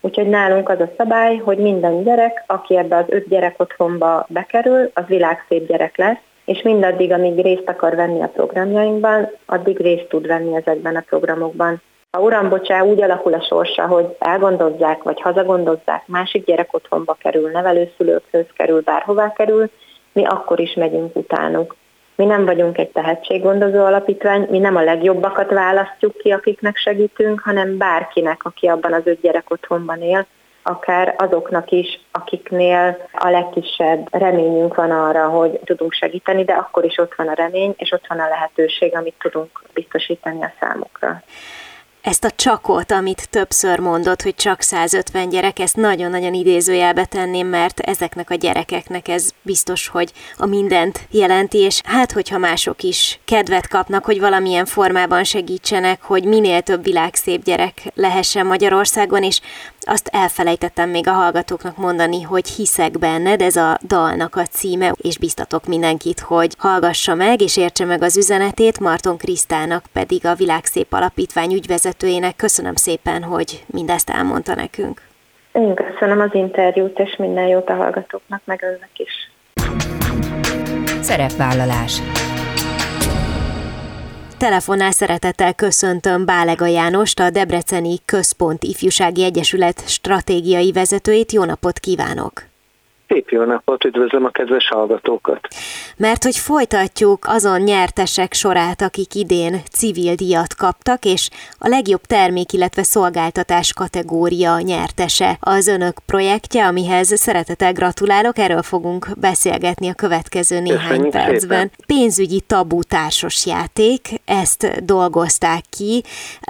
Úgyhogy 0.00 0.28
nálunk 0.28 0.68
az 0.68 0.80
a 0.80 0.92
szabály, 0.96 1.36
hogy 1.36 1.58
minden 1.58 2.02
gyerek, 2.02 2.44
aki 2.46 2.76
ebbe 2.76 2.96
az 2.96 3.06
öt 3.08 3.28
gyerek 3.28 3.60
otthonba 3.60 4.26
bekerül, 4.28 4.90
az 4.94 5.04
világszép 5.06 5.66
gyerek 5.66 5.96
lesz, 5.96 6.20
és 6.44 6.62
mindaddig, 6.62 7.12
amíg 7.12 7.42
részt 7.42 7.68
akar 7.68 7.94
venni 7.94 8.22
a 8.22 8.32
programjainkban, 8.34 9.30
addig 9.46 9.80
részt 9.80 10.08
tud 10.08 10.26
venni 10.26 10.56
ezekben 10.56 10.96
a 10.96 11.04
programokban. 11.08 11.82
Ha 12.16 12.20
uram, 12.20 12.48
bocsá, 12.48 12.82
úgy 12.82 13.02
alakul 13.02 13.34
a 13.34 13.42
sorsa, 13.42 13.86
hogy 13.86 14.16
elgondozzák, 14.18 15.02
vagy 15.02 15.20
hazagondozzák, 15.20 16.06
másik 16.06 16.44
gyerek 16.44 16.74
otthonba 16.74 17.16
kerül, 17.20 17.50
nevelőszülőkhöz 17.50 18.44
kerül, 18.56 18.80
bárhová 18.80 19.32
kerül, 19.32 19.70
mi 20.12 20.24
akkor 20.24 20.60
is 20.60 20.74
megyünk 20.74 21.16
utánuk. 21.16 21.76
Mi 22.14 22.24
nem 22.24 22.44
vagyunk 22.44 22.78
egy 22.78 22.88
tehetséggondozó 22.88 23.84
alapítvány, 23.84 24.46
mi 24.50 24.58
nem 24.58 24.76
a 24.76 24.82
legjobbakat 24.82 25.50
választjuk 25.50 26.16
ki, 26.16 26.30
akiknek 26.30 26.76
segítünk, 26.76 27.40
hanem 27.40 27.76
bárkinek, 27.76 28.44
aki 28.44 28.66
abban 28.66 28.92
az 28.92 29.02
öt 29.06 29.20
gyerek 29.20 29.50
otthonban 29.50 30.02
él, 30.02 30.26
akár 30.62 31.14
azoknak 31.18 31.70
is, 31.70 32.00
akiknél 32.10 33.08
a 33.12 33.28
legkisebb 33.28 34.06
reményünk 34.10 34.74
van 34.74 34.90
arra, 34.90 35.28
hogy 35.28 35.60
tudunk 35.64 35.92
segíteni, 35.92 36.44
de 36.44 36.52
akkor 36.52 36.84
is 36.84 36.98
ott 36.98 37.14
van 37.14 37.28
a 37.28 37.34
remény, 37.34 37.74
és 37.76 37.92
ott 37.92 38.06
van 38.08 38.18
a 38.18 38.28
lehetőség, 38.28 38.96
amit 38.96 39.14
tudunk 39.18 39.62
biztosítani 39.74 40.42
a 40.42 40.52
számukra 40.60 41.22
ezt 42.02 42.24
a 42.24 42.30
csakot, 42.30 42.92
amit 42.92 43.28
többször 43.30 43.78
mondott, 43.78 44.22
hogy 44.22 44.34
csak 44.34 44.60
150 44.60 45.28
gyerek, 45.28 45.58
ezt 45.58 45.76
nagyon-nagyon 45.76 46.34
idézőjelbe 46.34 47.04
tenném, 47.04 47.46
mert 47.46 47.80
ezeknek 47.80 48.30
a 48.30 48.34
gyerekeknek 48.34 49.08
ez 49.08 49.30
biztos, 49.42 49.88
hogy 49.88 50.12
a 50.36 50.46
mindent 50.46 51.00
jelenti, 51.10 51.58
és 51.58 51.80
hát, 51.84 52.12
hogyha 52.12 52.38
mások 52.38 52.82
is 52.82 53.20
kedvet 53.24 53.68
kapnak, 53.68 54.04
hogy 54.04 54.20
valamilyen 54.20 54.64
formában 54.64 55.24
segítsenek, 55.24 56.02
hogy 56.02 56.24
minél 56.24 56.60
több 56.60 56.84
világszép 56.84 57.44
gyerek 57.44 57.82
lehessen 57.94 58.46
Magyarországon, 58.46 59.22
és 59.22 59.40
azt 59.86 60.08
elfelejtettem 60.12 60.90
még 60.90 61.08
a 61.08 61.12
hallgatóknak 61.12 61.76
mondani, 61.76 62.22
hogy 62.22 62.48
hiszek 62.48 62.98
benned, 62.98 63.40
ez 63.40 63.56
a 63.56 63.78
dalnak 63.86 64.36
a 64.36 64.42
címe, 64.42 64.94
és 64.96 65.18
biztatok 65.18 65.66
mindenkit, 65.66 66.20
hogy 66.20 66.54
hallgassa 66.58 67.14
meg, 67.14 67.40
és 67.40 67.56
értse 67.56 67.84
meg 67.84 68.02
az 68.02 68.16
üzenetét, 68.16 68.80
Marton 68.80 69.16
Krisztának 69.16 69.84
pedig 69.92 70.26
a 70.26 70.34
Világszép 70.34 70.92
Alapítvány 70.92 71.52
ügyvezetőjének. 71.52 72.36
Köszönöm 72.36 72.74
szépen, 72.74 73.22
hogy 73.22 73.64
mindezt 73.66 74.10
elmondta 74.10 74.54
nekünk. 74.54 75.00
Én 75.52 75.74
köszönöm 75.74 76.20
az 76.20 76.34
interjút, 76.34 76.98
és 76.98 77.16
minden 77.16 77.46
jót 77.46 77.68
a 77.68 77.74
hallgatóknak, 77.74 78.42
meg 78.44 78.62
önnek 78.62 78.90
is. 78.96 79.30
Szerepvállalás 81.00 82.00
Telefonál 84.42 84.92
szeretettel 84.92 85.54
köszöntöm 85.54 86.24
Bálega 86.24 86.66
Jánost, 86.66 87.20
a 87.20 87.30
Debreceni 87.30 87.98
Központ 88.04 88.64
Ifjúsági 88.64 89.24
Egyesület 89.24 89.88
stratégiai 89.88 90.72
vezetőjét. 90.72 91.32
Jó 91.32 91.44
napot 91.44 91.78
kívánok! 91.78 92.51
Szép 93.12 93.30
jó 93.30 93.44
napot, 93.44 93.84
üdvözlöm 93.84 94.24
a 94.24 94.30
kedves 94.30 94.68
hallgatókat! 94.68 95.48
Mert 95.96 96.24
hogy 96.24 96.36
folytatjuk 96.36 97.24
azon 97.28 97.60
nyertesek 97.60 98.32
sorát, 98.32 98.82
akik 98.82 99.14
idén 99.14 99.60
civil 99.72 100.14
díjat 100.14 100.54
kaptak, 100.54 101.04
és 101.04 101.28
a 101.58 101.68
legjobb 101.68 102.00
termék, 102.00 102.52
illetve 102.52 102.82
szolgáltatás 102.82 103.72
kategória 103.72 104.60
nyertese 104.60 105.36
az 105.40 105.66
önök 105.66 105.98
projektje, 106.06 106.66
amihez 106.66 107.20
szeretettel 107.20 107.72
gratulálok, 107.72 108.38
erről 108.38 108.62
fogunk 108.62 109.06
beszélgetni 109.20 109.88
a 109.88 109.94
következő 109.94 110.60
néhány 110.60 110.88
Köszönjük 110.88 111.10
percben. 111.10 111.58
Szépen. 111.58 111.70
Pénzügyi 111.86 112.40
tabú 112.40 112.82
társas 112.82 113.46
játék, 113.46 114.08
ezt 114.24 114.84
dolgozták 114.84 115.62
ki, 115.70 116.02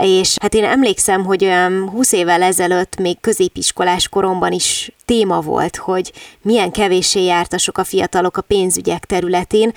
és 0.03 0.37
hát 0.41 0.55
én 0.55 0.65
emlékszem, 0.65 1.25
hogy 1.25 1.45
olyan 1.45 1.89
20 1.89 2.13
évvel 2.13 2.43
ezelőtt 2.43 2.97
még 2.97 3.21
középiskolás 3.21 4.09
koromban 4.09 4.53
is 4.53 4.93
téma 5.13 5.41
volt, 5.41 5.77
hogy 5.77 6.13
milyen 6.43 6.71
kevéssé 6.71 7.25
jártasok 7.25 7.79
a 7.79 7.85
fiatalok 7.85 8.37
a 8.37 8.43
pénzügyek 8.43 9.05
területén, 9.05 9.71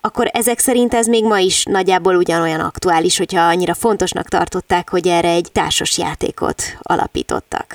akkor 0.00 0.26
ezek 0.32 0.58
szerint 0.58 0.94
ez 0.94 1.06
még 1.06 1.24
ma 1.24 1.38
is 1.38 1.64
nagyjából 1.64 2.14
ugyanolyan 2.16 2.60
aktuális, 2.60 3.18
hogyha 3.18 3.48
annyira 3.48 3.74
fontosnak 3.74 4.28
tartották, 4.28 4.90
hogy 4.90 5.06
erre 5.06 5.28
egy 5.28 5.48
társas 5.52 5.98
játékot 5.98 6.62
alapítottak. 6.82 7.66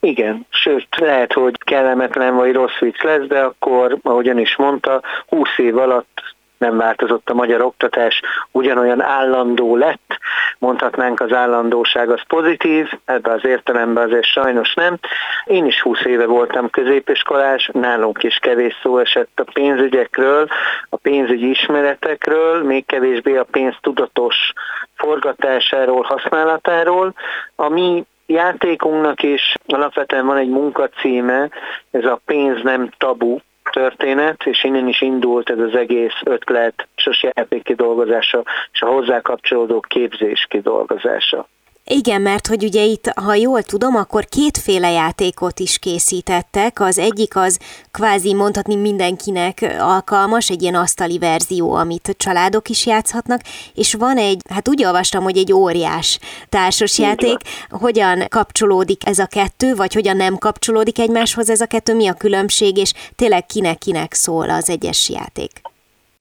Igen, 0.00 0.46
sőt, 0.48 0.86
lehet, 0.96 1.32
hogy 1.32 1.58
kellemetlen 1.58 2.34
vagy 2.36 2.52
rossz 2.52 2.78
vicc 2.78 3.02
lesz, 3.02 3.26
de 3.26 3.38
akkor, 3.38 3.98
ahogyan 4.02 4.38
is 4.38 4.56
mondta, 4.56 5.02
20 5.26 5.48
év 5.56 5.76
alatt 5.76 6.17
nem 6.58 6.76
változott 6.76 7.30
a 7.30 7.34
magyar 7.34 7.60
oktatás, 7.60 8.20
ugyanolyan 8.50 9.02
állandó 9.02 9.76
lett, 9.76 10.18
mondhatnánk 10.58 11.20
az 11.20 11.32
állandóság 11.32 12.10
az 12.10 12.20
pozitív, 12.26 12.92
ebbe 13.04 13.32
az 13.32 13.44
értelemben 13.44 14.04
azért 14.04 14.24
sajnos 14.24 14.74
nem. 14.74 14.98
Én 15.44 15.66
is 15.66 15.80
20 15.80 16.04
éve 16.04 16.26
voltam 16.26 16.70
középiskolás, 16.70 17.70
nálunk 17.72 18.22
is 18.22 18.36
kevés 18.36 18.78
szó 18.82 18.98
esett 18.98 19.40
a 19.40 19.50
pénzügyekről, 19.52 20.48
a 20.88 20.96
pénzügyi 20.96 21.50
ismeretekről, 21.50 22.62
még 22.62 22.86
kevésbé 22.86 23.36
a 23.36 23.46
pénz 23.50 23.74
tudatos 23.80 24.52
forgatásáról, 24.94 26.02
használatáról. 26.02 27.14
A 27.56 27.68
mi 27.68 28.04
játékunknak 28.26 29.22
is 29.22 29.54
alapvetően 29.66 30.26
van 30.26 30.36
egy 30.36 30.48
munkacíme, 30.48 31.48
ez 31.90 32.04
a 32.04 32.20
pénz 32.24 32.62
nem 32.62 32.90
tabu 32.98 33.38
történet, 33.70 34.46
és 34.46 34.64
innen 34.64 34.88
is 34.88 35.00
indult 35.00 35.50
ez 35.50 35.58
az 35.58 35.74
egész 35.74 36.20
ötlet, 36.24 36.88
és 36.96 37.06
a 37.06 37.32
játék 37.36 37.62
kidolgozása, 37.62 38.44
és 38.72 38.82
a 38.82 38.86
hozzá 38.86 39.20
kapcsolódó 39.20 39.80
képzés 39.80 40.46
kidolgozása. 40.48 41.48
Igen, 41.90 42.20
mert 42.20 42.46
hogy 42.46 42.64
ugye 42.64 42.82
itt, 42.82 43.06
ha 43.14 43.34
jól 43.34 43.62
tudom, 43.62 43.96
akkor 43.96 44.26
kétféle 44.26 44.90
játékot 44.90 45.60
is 45.60 45.78
készítettek. 45.78 46.80
Az 46.80 46.98
egyik 46.98 47.36
az 47.36 47.58
kvázi 47.90 48.34
mondhatni 48.34 48.74
mindenkinek 48.74 49.76
alkalmas, 49.78 50.50
egy 50.50 50.62
ilyen 50.62 50.74
asztali 50.74 51.18
verzió, 51.18 51.72
amit 51.72 52.14
családok 52.16 52.68
is 52.68 52.86
játszhatnak, 52.86 53.40
és 53.74 53.94
van 53.94 54.16
egy, 54.16 54.40
hát 54.50 54.68
úgy 54.68 54.84
olvastam, 54.84 55.22
hogy 55.22 55.36
egy 55.36 55.52
óriás 55.52 56.18
társasjáték. 56.48 57.38
Hogyan 57.68 58.24
kapcsolódik 58.28 59.06
ez 59.06 59.18
a 59.18 59.26
kettő, 59.26 59.74
vagy 59.74 59.94
hogyan 59.94 60.16
nem 60.16 60.36
kapcsolódik 60.36 60.98
egymáshoz 60.98 61.50
ez 61.50 61.60
a 61.60 61.66
kettő, 61.66 61.94
mi 61.94 62.08
a 62.08 62.12
különbség, 62.12 62.76
és 62.76 62.92
tényleg 63.16 63.46
kinek-kinek 63.46 64.14
szól 64.14 64.50
az 64.50 64.70
egyes 64.70 65.08
játék? 65.08 65.60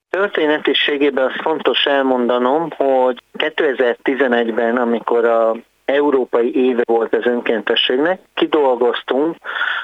Történetiségében 0.09 1.25
az 1.25 1.41
fontos 1.41 1.85
elmondanom, 1.85 2.69
hogy 2.77 3.21
2011-ben, 3.37 4.77
amikor 4.77 5.25
a 5.25 5.55
európai 5.87 6.55
éve 6.55 6.81
volt 6.85 7.13
az 7.13 7.25
önkéntességnek, 7.25 8.19
kidolgoztunk 8.33 9.35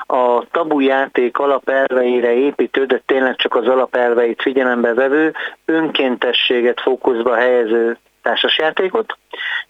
a 0.06 0.44
tabu 0.51 0.80
játék 0.80 1.38
alapelveire 1.38 2.34
építő, 2.34 2.86
de 2.86 3.01
tényleg 3.06 3.36
csak 3.36 3.56
az 3.56 3.68
alapelveit 3.68 4.42
figyelembe 4.42 4.94
vevő, 4.94 5.34
önkéntességet 5.65 6.82
fókuszba 6.82 7.36
helyező 7.36 7.98
társasjátékot, 8.22 9.18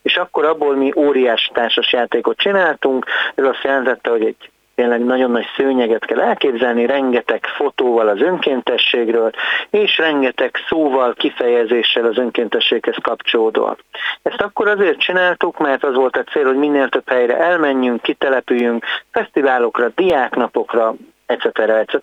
és 0.02 0.18
akkor 0.18 0.46
abból 0.46 0.76
mi 0.76 0.94
óriás 0.96 1.52
társasjátékot 1.54 2.38
csináltunk, 2.38 3.06
ez 3.36 3.46
azt 3.46 3.64
jelentette, 3.64 4.10
hogy 4.10 4.26
egy 4.26 4.52
tényleg 4.76 5.04
nagyon 5.06 5.32
nagy 5.32 5.46
szőnyeget 5.56 6.06
kell 6.06 6.22
elképzelni, 6.22 6.86
rengeteg 6.86 7.46
fotóval 7.46 8.08
az 8.08 8.22
önkéntességről, 8.22 9.32
és 9.70 9.98
rengeteg 9.98 10.56
szóval, 10.68 11.14
kifejezéssel 11.14 12.06
az 12.06 12.18
önkéntességhez 12.18 12.96
kapcsolódóan. 13.02 13.78
Ezt 14.22 14.42
akkor 14.42 14.68
azért 14.68 15.00
csináltuk, 15.00 15.58
mert 15.58 15.84
az 15.84 15.96
volt 15.96 16.18
a 16.18 16.24
cél, 16.24 16.46
hogy 16.46 16.58
minél 16.58 16.90
több 16.90 17.10
helyre 17.10 17.38
elmenjünk, 17.38 18.02
kitelepüljünk, 18.02 18.86
fesztiválokra, 19.12 19.88
diáknapokra, 19.96 20.94
etc. 21.26 21.60
etc. 21.60 21.96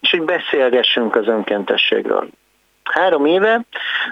és 0.00 0.10
hogy 0.10 0.22
beszélgessünk 0.22 1.16
az 1.16 1.26
önkéntességről. 1.26 2.28
Három 2.84 3.24
éve, 3.26 3.60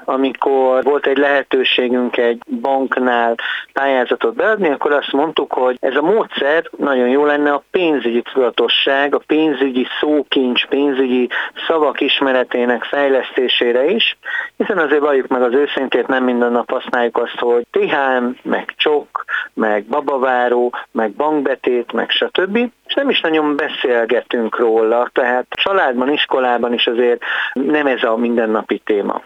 amikor 0.04 0.82
volt 0.82 1.06
egy 1.06 1.16
lehetőségünk 1.16 2.16
egy 2.16 2.42
banknál 2.60 3.34
pályázatot 3.72 4.34
beadni, 4.34 4.68
akkor 4.68 4.92
azt 4.92 5.12
mondtuk, 5.12 5.52
hogy 5.52 5.76
ez 5.80 5.96
a 5.96 6.02
módszer 6.02 6.70
nagyon 6.76 7.08
jó 7.08 7.24
lenne 7.24 7.52
a 7.52 7.62
pénzügyi 7.70 8.22
tudatosság, 8.22 9.14
a 9.14 9.22
pénzügyi 9.26 9.86
szókincs, 10.00 10.66
pénzügyi 10.66 11.28
szavak 11.66 12.00
ismeretének 12.00 12.84
fejlesztésére 12.84 13.90
is, 13.90 14.18
hiszen 14.56 14.78
azért 14.78 15.00
valljuk 15.00 15.26
meg 15.26 15.42
az 15.42 15.52
őszintét, 15.52 16.06
nem 16.06 16.24
minden 16.24 16.52
nap 16.52 16.70
használjuk 16.70 17.16
azt, 17.16 17.38
hogy 17.38 17.66
THM, 17.70 18.24
meg 18.42 18.74
csok, 18.76 19.24
meg 19.54 19.84
babaváró, 19.84 20.72
meg 20.92 21.10
bankbetét, 21.10 21.92
meg 21.92 22.10
stb. 22.10 22.56
És 22.86 22.94
nem 22.94 23.10
is 23.10 23.20
nagyon 23.20 23.56
beszélgetünk 23.56 24.58
róla, 24.58 25.10
tehát 25.12 25.46
családban, 25.50 26.12
iskolában 26.12 26.72
is 26.72 26.86
azért 26.86 27.22
nem 27.52 27.86
ez 27.86 28.02
a 28.02 28.16
mindennapi 28.16 28.78
téma. 28.84 29.22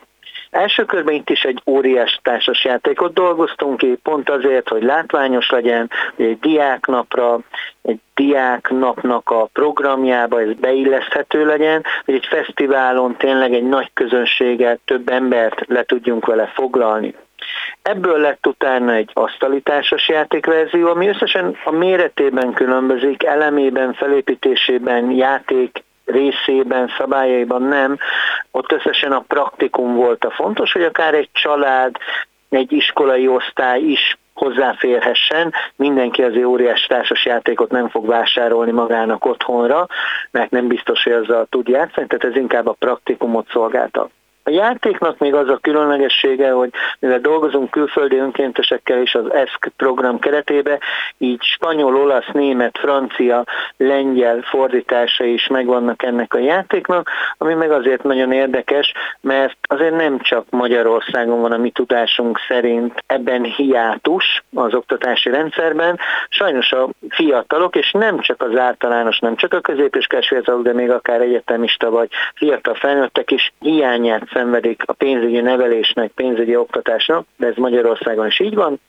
Első 0.52 0.84
körben 0.84 1.14
itt 1.14 1.30
is 1.30 1.44
egy 1.44 1.62
óriás 1.66 2.20
társasjátékot 2.22 3.12
dolgoztunk 3.12 3.78
ki, 3.78 3.98
pont 4.02 4.30
azért, 4.30 4.68
hogy 4.68 4.82
látványos 4.82 5.50
legyen, 5.50 5.90
hogy 6.16 6.24
egy 6.24 6.38
diáknapra, 6.38 7.38
egy 7.82 7.98
diáknapnak 8.14 9.30
a 9.30 9.48
programjába 9.52 10.40
ez 10.40 10.52
beilleszthető 10.52 11.46
legyen, 11.46 11.84
hogy 12.04 12.14
egy 12.14 12.26
fesztiválon 12.26 13.16
tényleg 13.16 13.54
egy 13.54 13.68
nagy 13.68 13.90
közönséget, 13.94 14.80
több 14.84 15.08
embert 15.08 15.64
le 15.66 15.82
tudjunk 15.82 16.26
vele 16.26 16.46
foglalni. 16.46 17.14
Ebből 17.82 18.18
lett 18.18 18.46
utána 18.46 18.92
egy 18.92 19.10
asztali 19.12 19.60
társas 19.60 20.08
játékverzió, 20.08 20.88
ami 20.88 21.08
összesen 21.08 21.56
a 21.64 21.70
méretében 21.70 22.52
különbözik, 22.52 23.24
elemében, 23.24 23.92
felépítésében, 23.92 25.10
játék 25.10 25.82
részében, 26.04 26.92
szabályaiban 26.98 27.62
nem. 27.62 27.98
Ott 28.50 28.72
összesen 28.72 29.12
a 29.12 29.24
praktikum 29.28 29.94
volt 29.94 30.24
a 30.24 30.30
fontos, 30.30 30.72
hogy 30.72 30.82
akár 30.82 31.14
egy 31.14 31.28
család, 31.32 31.96
egy 32.48 32.72
iskolai 32.72 33.28
osztály 33.28 33.80
is 33.80 34.16
hozzáférhessen, 34.34 35.52
mindenki 35.76 36.22
azért 36.22 36.46
óriás 36.46 36.86
társas 36.86 37.24
játékot 37.24 37.70
nem 37.70 37.88
fog 37.88 38.06
vásárolni 38.06 38.70
magának 38.70 39.24
otthonra, 39.24 39.86
mert 40.30 40.50
nem 40.50 40.66
biztos, 40.66 41.02
hogy 41.02 41.12
azzal 41.12 41.46
tud 41.50 41.68
játszani, 41.68 42.06
tehát 42.06 42.24
ez 42.24 42.36
inkább 42.36 42.66
a 42.66 42.76
praktikumot 42.78 43.48
szolgálta. 43.50 44.08
A 44.44 44.50
játéknak 44.50 45.18
még 45.18 45.34
az 45.34 45.48
a 45.48 45.58
különlegessége, 45.62 46.50
hogy 46.50 46.70
mivel 46.98 47.20
dolgozunk 47.20 47.70
külföldi 47.70 48.16
önkéntesekkel 48.16 49.00
is 49.00 49.14
az 49.14 49.32
ESK 49.32 49.70
program 49.76 50.18
keretébe, 50.18 50.78
így 51.18 51.42
spanyol, 51.42 51.96
olasz, 51.96 52.28
német, 52.32 52.78
francia, 52.78 53.44
lengyel 53.76 54.40
fordítása 54.42 55.24
is 55.24 55.46
megvannak 55.46 56.02
ennek 56.02 56.34
a 56.34 56.38
játéknak, 56.38 57.10
ami 57.38 57.54
meg 57.54 57.70
azért 57.70 58.02
nagyon 58.02 58.32
érdekes, 58.32 58.92
mert 59.20 59.56
azért 59.60 59.96
nem 59.96 60.18
csak 60.20 60.44
Magyarországon 60.50 61.40
van 61.40 61.52
a 61.52 61.56
mi 61.56 61.70
tudásunk 61.70 62.38
szerint 62.48 63.04
ebben 63.06 63.44
hiátus 63.44 64.42
az 64.54 64.74
oktatási 64.74 65.30
rendszerben, 65.30 65.98
sajnos 66.28 66.72
a 66.72 66.88
fiatalok, 67.08 67.76
és 67.76 67.90
nem 67.92 68.20
csak 68.20 68.42
az 68.42 68.56
általános, 68.56 69.18
nem 69.18 69.36
csak 69.36 69.54
a 69.54 69.60
középiskolás 69.60 70.28
fiatalok, 70.28 70.62
de 70.62 70.72
még 70.72 70.90
akár 70.90 71.20
egyetemista 71.20 71.90
vagy 71.90 72.08
fiatal 72.34 72.74
felnőttek 72.74 73.30
is 73.30 73.52
hiányát 73.60 74.30
szenvedik 74.32 74.82
a 74.86 74.92
pénzügyi 74.92 75.40
nevelésnek, 75.40 76.10
pénzügyi 76.10 76.56
oktatásnak, 76.56 77.26
de 77.36 77.46
ez 77.46 77.56
Magyarországon 77.56 78.26
is 78.26 78.40
így 78.40 78.54
van. 78.54 78.80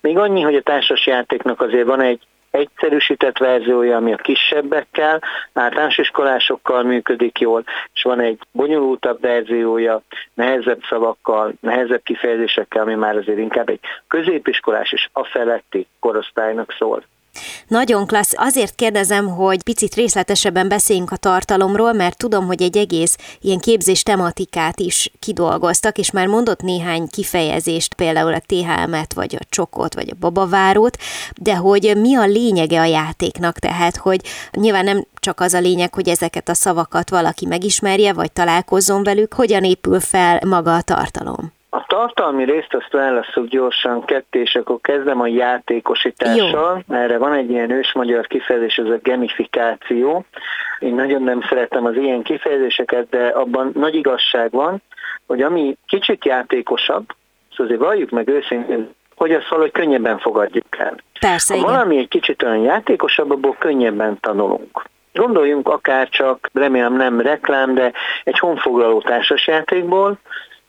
Még 0.00 0.18
annyi, 0.18 0.40
hogy 0.40 0.54
a 0.54 0.62
társas 0.62 1.06
játéknak 1.06 1.60
azért 1.60 1.86
van 1.86 2.00
egy 2.00 2.20
egyszerűsített 2.52 3.38
verziója, 3.38 3.96
ami 3.96 4.12
a 4.12 4.16
kisebbekkel, 4.16 5.22
általános 5.52 5.98
iskolásokkal 5.98 6.82
működik 6.82 7.38
jól, 7.38 7.64
és 7.94 8.02
van 8.02 8.20
egy 8.20 8.38
bonyolultabb 8.52 9.20
verziója, 9.20 10.02
nehezebb 10.34 10.80
szavakkal, 10.88 11.52
nehezebb 11.60 12.02
kifejezésekkel, 12.02 12.82
ami 12.82 12.94
már 12.94 13.16
azért 13.16 13.38
inkább 13.38 13.68
egy 13.68 13.80
középiskolás 14.08 14.92
és 14.92 15.08
a 15.12 15.24
feletti 15.24 15.86
korosztálynak 16.00 16.74
szól. 16.78 17.04
Nagyon 17.68 18.06
klassz. 18.06 18.32
Azért 18.36 18.74
kérdezem, 18.74 19.28
hogy 19.28 19.62
picit 19.62 19.94
részletesebben 19.94 20.68
beszéljünk 20.68 21.10
a 21.10 21.16
tartalomról, 21.16 21.92
mert 21.92 22.16
tudom, 22.16 22.46
hogy 22.46 22.62
egy 22.62 22.76
egész 22.76 23.16
ilyen 23.40 23.58
képzés 23.58 24.02
tematikát 24.02 24.80
is 24.80 25.12
kidolgoztak, 25.18 25.98
és 25.98 26.10
már 26.10 26.26
mondott 26.26 26.62
néhány 26.62 27.08
kifejezést, 27.08 27.94
például 27.94 28.34
a 28.34 28.42
THM-et, 28.46 29.12
vagy 29.12 29.36
a 29.40 29.44
csokot, 29.48 29.94
vagy 29.94 30.10
a 30.10 30.16
babavárót, 30.20 30.96
de 31.40 31.54
hogy 31.56 31.92
mi 31.96 32.16
a 32.16 32.26
lényege 32.26 32.80
a 32.80 32.84
játéknak, 32.84 33.58
tehát, 33.58 33.96
hogy 33.96 34.20
nyilván 34.50 34.84
nem 34.84 35.06
csak 35.20 35.40
az 35.40 35.54
a 35.54 35.60
lényeg, 35.60 35.94
hogy 35.94 36.08
ezeket 36.08 36.48
a 36.48 36.54
szavakat 36.54 37.10
valaki 37.10 37.46
megismerje, 37.46 38.12
vagy 38.12 38.32
találkozzon 38.32 39.02
velük, 39.02 39.34
hogyan 39.34 39.64
épül 39.64 40.00
fel 40.00 40.40
maga 40.46 40.74
a 40.74 40.82
tartalom. 40.82 41.52
A 41.74 41.84
tartalmi 41.86 42.44
részt 42.44 42.74
azt 42.74 42.92
válaszok 42.92 43.46
gyorsan 43.46 44.04
ketté, 44.04 44.40
és 44.40 44.54
akkor 44.54 44.78
kezdem 44.80 45.20
a 45.20 45.26
játékosítással. 45.26 46.84
Jó. 46.88 46.96
Erre 46.96 47.18
van 47.18 47.32
egy 47.32 47.50
ilyen 47.50 47.70
ősmagyar 47.70 48.26
kifejezés, 48.26 48.76
ez 48.76 48.86
a 48.86 48.98
gamifikáció. 49.02 50.24
Én 50.78 50.94
nagyon 50.94 51.22
nem 51.22 51.42
szeretem 51.48 51.84
az 51.84 51.96
ilyen 51.96 52.22
kifejezéseket, 52.22 53.08
de 53.08 53.26
abban 53.26 53.70
nagy 53.74 53.94
igazság 53.94 54.50
van, 54.50 54.82
hogy 55.26 55.42
ami 55.42 55.76
kicsit 55.86 56.24
játékosabb, 56.24 57.04
szóval 57.50 57.66
azért 57.66 57.80
valljuk 57.80 58.10
meg 58.10 58.28
őszintén, 58.28 58.94
hogy 59.16 59.32
azt 59.32 59.48
valahogy 59.48 59.72
könnyebben 59.72 60.18
fogadjuk 60.18 60.78
el. 60.78 60.94
Persze, 61.20 61.54
ha 61.54 61.60
igen. 61.60 61.72
valami 61.72 61.98
egy 61.98 62.08
kicsit 62.08 62.42
olyan 62.42 62.62
játékosabb, 62.62 63.30
abból 63.30 63.56
könnyebben 63.58 64.18
tanulunk. 64.20 64.82
Gondoljunk 65.12 65.68
akár 65.68 66.08
csak, 66.08 66.50
remélem 66.52 66.96
nem 66.96 67.20
reklám, 67.20 67.74
de 67.74 67.92
egy 68.24 68.38
honfoglaló 68.38 69.00
társasjátékból, 69.00 70.18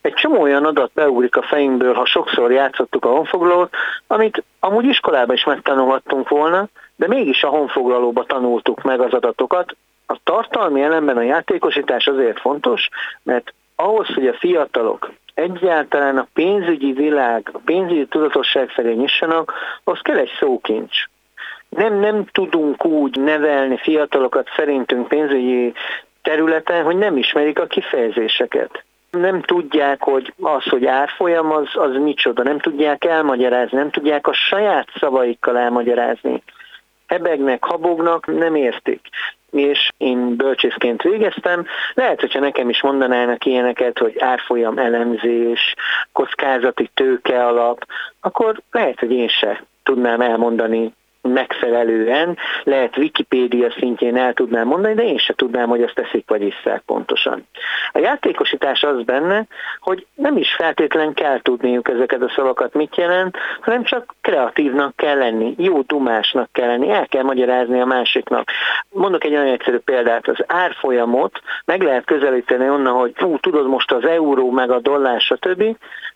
egy 0.04 0.14
csomó 0.14 0.42
olyan 0.42 0.66
adat 0.66 0.92
beugrik 0.94 1.36
a 1.36 1.42
fejünkből, 1.42 1.94
ha 1.94 2.06
sokszor 2.06 2.52
játszottuk 2.52 3.06
a 3.06 3.10
honfoglalót, 3.10 3.74
amit 4.08 4.44
amúgy 4.60 4.86
iskolában 4.86 5.36
is 5.36 5.44
megtanulhattunk 5.44 6.30
volna, 6.30 6.68
de 6.96 7.08
mégis 7.08 7.44
a 7.44 7.48
honfoglalóba 7.48 8.24
tanultuk 8.24 8.82
meg 8.82 9.00
az 9.00 9.14
adatokat. 9.14 9.76
A 10.08 10.18
tartalmi 10.24 10.82
elemben 10.82 11.18
a 11.18 11.22
játékosítás 11.22 12.08
azért 12.08 12.40
fontos, 12.40 12.90
mert 13.24 13.54
ahhoz, 13.76 14.08
hogy 14.08 14.28
a 14.28 14.34
fiatalok 14.34 15.12
egyáltalán 15.34 16.18
a 16.18 16.28
pénzügyi 16.34 16.92
világ, 16.92 17.50
a 17.54 17.60
pénzügyi 17.66 18.06
tudatosság 18.06 18.70
felé 18.70 18.94
nyissanak, 18.94 19.54
az 19.84 20.00
kell 20.02 20.18
egy 20.18 20.32
szókincs. 20.40 20.98
Nem, 21.70 22.00
nem 22.00 22.26
tudunk 22.26 22.86
úgy 22.86 23.20
nevelni 23.20 23.78
fiatalokat 23.78 24.48
szerintünk 24.56 25.08
pénzügyi 25.08 25.74
területen, 26.22 26.84
hogy 26.84 26.98
nem 26.98 27.18
ismerik 27.18 27.60
a 27.60 27.66
kifejezéseket 27.66 28.84
nem 29.20 29.42
tudják, 29.42 30.04
hogy 30.04 30.34
az, 30.42 30.64
hogy 30.64 30.86
árfolyam, 30.86 31.52
az, 31.52 31.68
az 31.74 31.96
micsoda, 31.96 32.44
nem 32.44 32.60
tudják 32.60 33.06
elmagyarázni, 33.06 33.78
nem 33.78 33.90
tudják 33.90 34.28
a 34.28 34.34
saját 34.34 34.88
szavaikkal 35.00 35.58
elmagyarázni. 35.58 36.44
Hebegnek, 37.08 37.64
habognak, 37.64 38.26
nem 38.26 38.56
értik 38.56 39.02
és 39.54 39.90
én 39.98 40.36
bölcsészként 40.36 41.02
végeztem. 41.02 41.66
Lehet, 41.94 42.20
hogyha 42.20 42.40
nekem 42.40 42.70
is 42.70 42.82
mondanának 42.82 43.46
ilyeneket, 43.46 43.98
hogy 43.98 44.16
árfolyam 44.20 44.78
elemzés, 44.78 45.76
kockázati 46.12 46.90
tőke 46.94 47.46
alap, 47.46 47.88
akkor 48.22 48.62
lehet, 48.72 49.00
hogy 49.00 49.12
én 49.12 49.28
se 49.28 49.64
tudnám 49.84 50.22
elmondani 50.22 50.94
megfelelően, 51.28 52.38
lehet 52.64 52.98
Wikipédia 52.98 53.72
szintjén 53.72 54.18
el 54.18 54.34
tudnám 54.34 54.68
mondani, 54.68 54.94
de 54.94 55.04
én 55.04 55.18
se 55.18 55.34
tudnám, 55.34 55.70
hogy 55.70 55.84
azt 55.84 55.96
teszik 55.96 56.30
vagy 56.30 56.42
isszák 56.42 56.82
pontosan. 56.86 57.48
A 57.92 57.98
játékosítás 57.98 58.84
az 58.84 59.04
benne, 59.04 59.46
hogy 59.80 60.06
nem 60.16 60.38
is 60.38 60.54
feltétlen 60.54 61.14
kell 61.14 61.42
tudniuk 61.42 61.90
ezeket 61.90 62.22
a 62.22 62.32
szavakat 62.36 62.74
mit 62.74 62.96
jelent, 62.96 63.38
hanem 63.62 63.84
csak 63.84 64.16
kreatívnak 64.22 64.96
kell 64.96 65.18
lenni, 65.18 65.54
jó 65.58 65.82
dumásnak 65.82 66.50
kell 66.52 66.68
lenni, 66.68 66.90
el 66.90 67.08
kell 67.08 67.24
magyarázni 67.24 67.82
a 67.82 67.86
másiknak. 67.86 68.50
Mondok 68.90 69.24
egy 69.24 69.32
nagyon 69.32 69.54
egyszerű 69.54 69.78
példát, 69.78 70.28
az 70.28 70.44
árfolyamot 70.48 71.42
meg 71.66 71.82
lehet 71.82 72.06
közelíteni 72.06 72.70
onnan, 72.70 72.94
hogy 72.94 73.14
ú, 73.22 73.38
tudod 73.38 73.68
most 73.68 73.92
az 73.92 74.06
euró, 74.06 74.52
meg 74.52 74.72
a 74.72 74.80
dollár, 74.80 75.22
stb., 75.22 75.64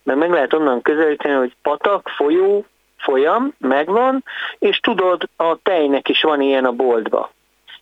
mert 0.04 0.20
meg 0.20 0.32
lehet 0.32 0.54
onnan 0.54 0.82
közelíteni, 0.82 1.34
hogy 1.34 1.56
patak, 1.62 2.10
folyó, 2.10 2.66
folyam, 2.98 3.54
megvan, 3.58 4.24
és 4.60 4.80
tudod, 4.80 5.30
a 5.36 5.58
tejnek 5.64 6.10
is 6.10 6.22
van 6.22 6.42
ilyen 6.42 6.66
a 6.66 6.72
boltba. 6.72 7.32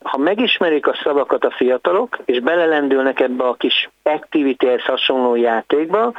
ha 0.04 0.18
megismerik 0.18 0.88
a 0.88 1.00
szavakat 1.04 1.46
a 1.46 1.52
fiatalok, 1.52 2.18
és 2.26 2.40
belelendülnek 2.40 3.20
ebbe 3.20 3.44
a 3.44 3.54
kis 3.54 3.90
activity 4.04 4.68
hasonló 4.86 5.36
játékba, 5.36 6.14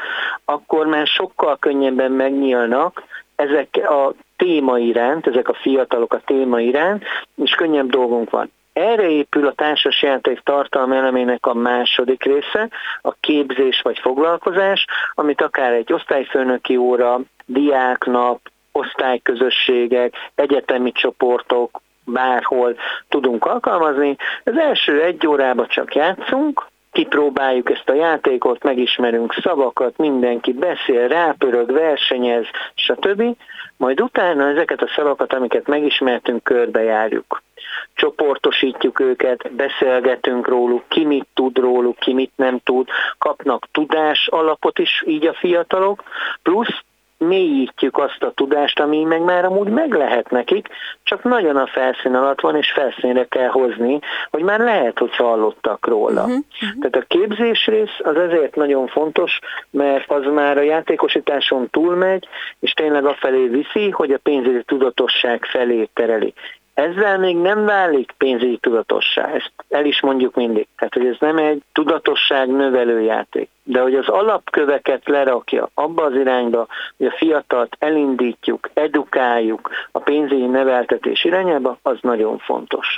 akkor 0.45 0.87
már 0.87 1.07
sokkal 1.07 1.57
könnyebben 1.59 2.13
megnyílnak 2.13 3.03
ezek 3.37 3.77
a 3.91 4.13
téma 4.37 4.79
iránt, 4.79 5.27
ezek 5.27 5.49
a 5.49 5.55
fiatalok 5.55 6.13
a 6.13 6.23
téma 6.25 6.61
iránt, 6.61 7.05
és 7.35 7.55
könnyebb 7.55 7.91
dolgunk 7.91 8.31
van. 8.31 8.53
Erre 8.73 9.09
épül 9.09 9.47
a 9.47 9.53
társasjáték 9.53 10.41
tartalmi 10.41 10.97
elemének 10.97 11.47
a 11.47 11.55
második 11.55 12.25
része, 12.25 12.69
a 13.03 13.13
képzés 13.21 13.81
vagy 13.81 13.99
foglalkozás, 13.99 14.85
amit 15.15 15.41
akár 15.41 15.73
egy 15.73 15.93
osztályfőnöki 15.93 16.77
óra, 16.77 17.21
diáknap, 17.47 18.41
osztályközösségek, 18.77 20.15
egyetemi 20.35 20.93
csoportok, 20.93 21.81
bárhol 22.05 22.77
tudunk 23.09 23.45
alkalmazni. 23.45 24.17
Az 24.45 24.57
első 24.59 25.03
egy 25.03 25.27
órában 25.27 25.67
csak 25.69 25.95
játszunk, 25.95 26.67
kipróbáljuk 26.93 27.71
ezt 27.71 27.89
a 27.89 27.95
játékot, 27.95 28.63
megismerünk 28.63 29.35
szavakat, 29.43 29.97
mindenki 29.97 30.53
beszél, 30.53 31.09
rápörög, 31.09 31.73
versenyez, 31.73 32.47
stb. 32.75 33.37
Majd 33.77 34.01
utána 34.01 34.49
ezeket 34.49 34.83
a 34.83 34.93
szavakat, 34.97 35.33
amiket 35.33 35.67
megismertünk, 35.67 36.43
körbejárjuk. 36.43 37.43
Csoportosítjuk 37.95 39.01
őket, 39.01 39.53
beszélgetünk 39.53 40.49
róluk, 40.49 40.85
ki 40.89 41.05
mit 41.05 41.27
tud 41.35 41.59
róluk, 41.59 41.99
ki 41.99 42.13
mit 42.13 42.33
nem 42.37 42.59
tud, 42.65 42.89
kapnak 43.19 43.67
tudás 43.73 44.29
alapot 44.29 44.79
is 44.79 45.03
így 45.07 45.27
a 45.27 45.35
fiatalok, 45.35 46.03
plusz 46.43 46.85
mélyítjük 47.19 47.99
azt 47.99 48.23
a 48.23 48.31
tudást, 48.31 48.81
ami 48.81 49.03
meg 49.03 49.23
már 49.23 49.45
amúgy 49.45 49.69
meg 49.69 49.93
lehet 49.93 50.31
nekik, 50.31 50.69
csak 51.03 51.23
nagyon 51.23 51.57
a 51.57 51.67
felszín 51.67 52.15
alatt 52.15 52.41
van, 52.41 52.57
és 52.57 52.73
felszínre 52.73 53.25
kell 53.25 53.49
hozni, 53.49 53.99
hogy 54.31 54.43
már 54.43 54.61
lehet, 54.61 54.99
hogy 54.99 55.17
hallottak 55.17 55.87
róla. 55.87 56.21
Uh-huh, 56.21 56.37
uh-huh. 56.37 56.81
Tehát 56.81 56.97
a 56.97 57.15
képzés 57.17 57.67
rész 57.67 57.99
az 57.99 58.17
ezért 58.17 58.55
nagyon 58.55 58.87
fontos, 58.87 59.39
mert 59.71 60.11
az 60.11 60.25
már 60.33 60.59
a 60.59 60.63
játékosításon 60.63 61.71
túlmegy, 61.71 62.29
és 62.61 62.73
tényleg 62.73 63.05
afelé 63.05 63.47
viszi, 63.47 63.91
hogy 63.91 64.11
a 64.11 64.19
pénzügyi 64.19 64.63
tudatosság 64.63 65.45
felé 65.45 65.89
tereli. 65.95 66.35
Ezzel 66.77 67.19
még 67.19 67.37
nem 67.37 67.65
válik 67.65 68.15
pénzügyi 68.19 68.57
tudatossá, 68.57 69.33
ezt 69.33 69.53
el 69.69 69.85
is 69.85 70.01
mondjuk 70.01 70.35
mindig. 70.35 70.67
Tehát, 70.77 70.95
hogy 70.95 71.07
ez 71.07 71.17
nem 71.21 71.37
egy 71.37 71.63
tudatosság 71.73 72.49
növelő 72.49 73.01
játék 73.01 73.49
de 73.69 73.81
hogy 73.81 73.95
az 73.95 74.09
alapköveket 74.09 75.03
lerakja 75.05 75.71
abba 75.75 76.03
az 76.03 76.15
irányba, 76.15 76.67
hogy 76.97 77.07
a 77.07 77.15
fiatalt 77.17 77.77
elindítjuk, 77.79 78.71
edukáljuk 78.75 79.71
a 79.93 79.99
pénzügyi 79.99 80.47
neveltetés 80.47 81.25
irányába, 81.25 81.79
az 81.83 81.99
nagyon 82.01 82.39
fontos. 82.39 82.97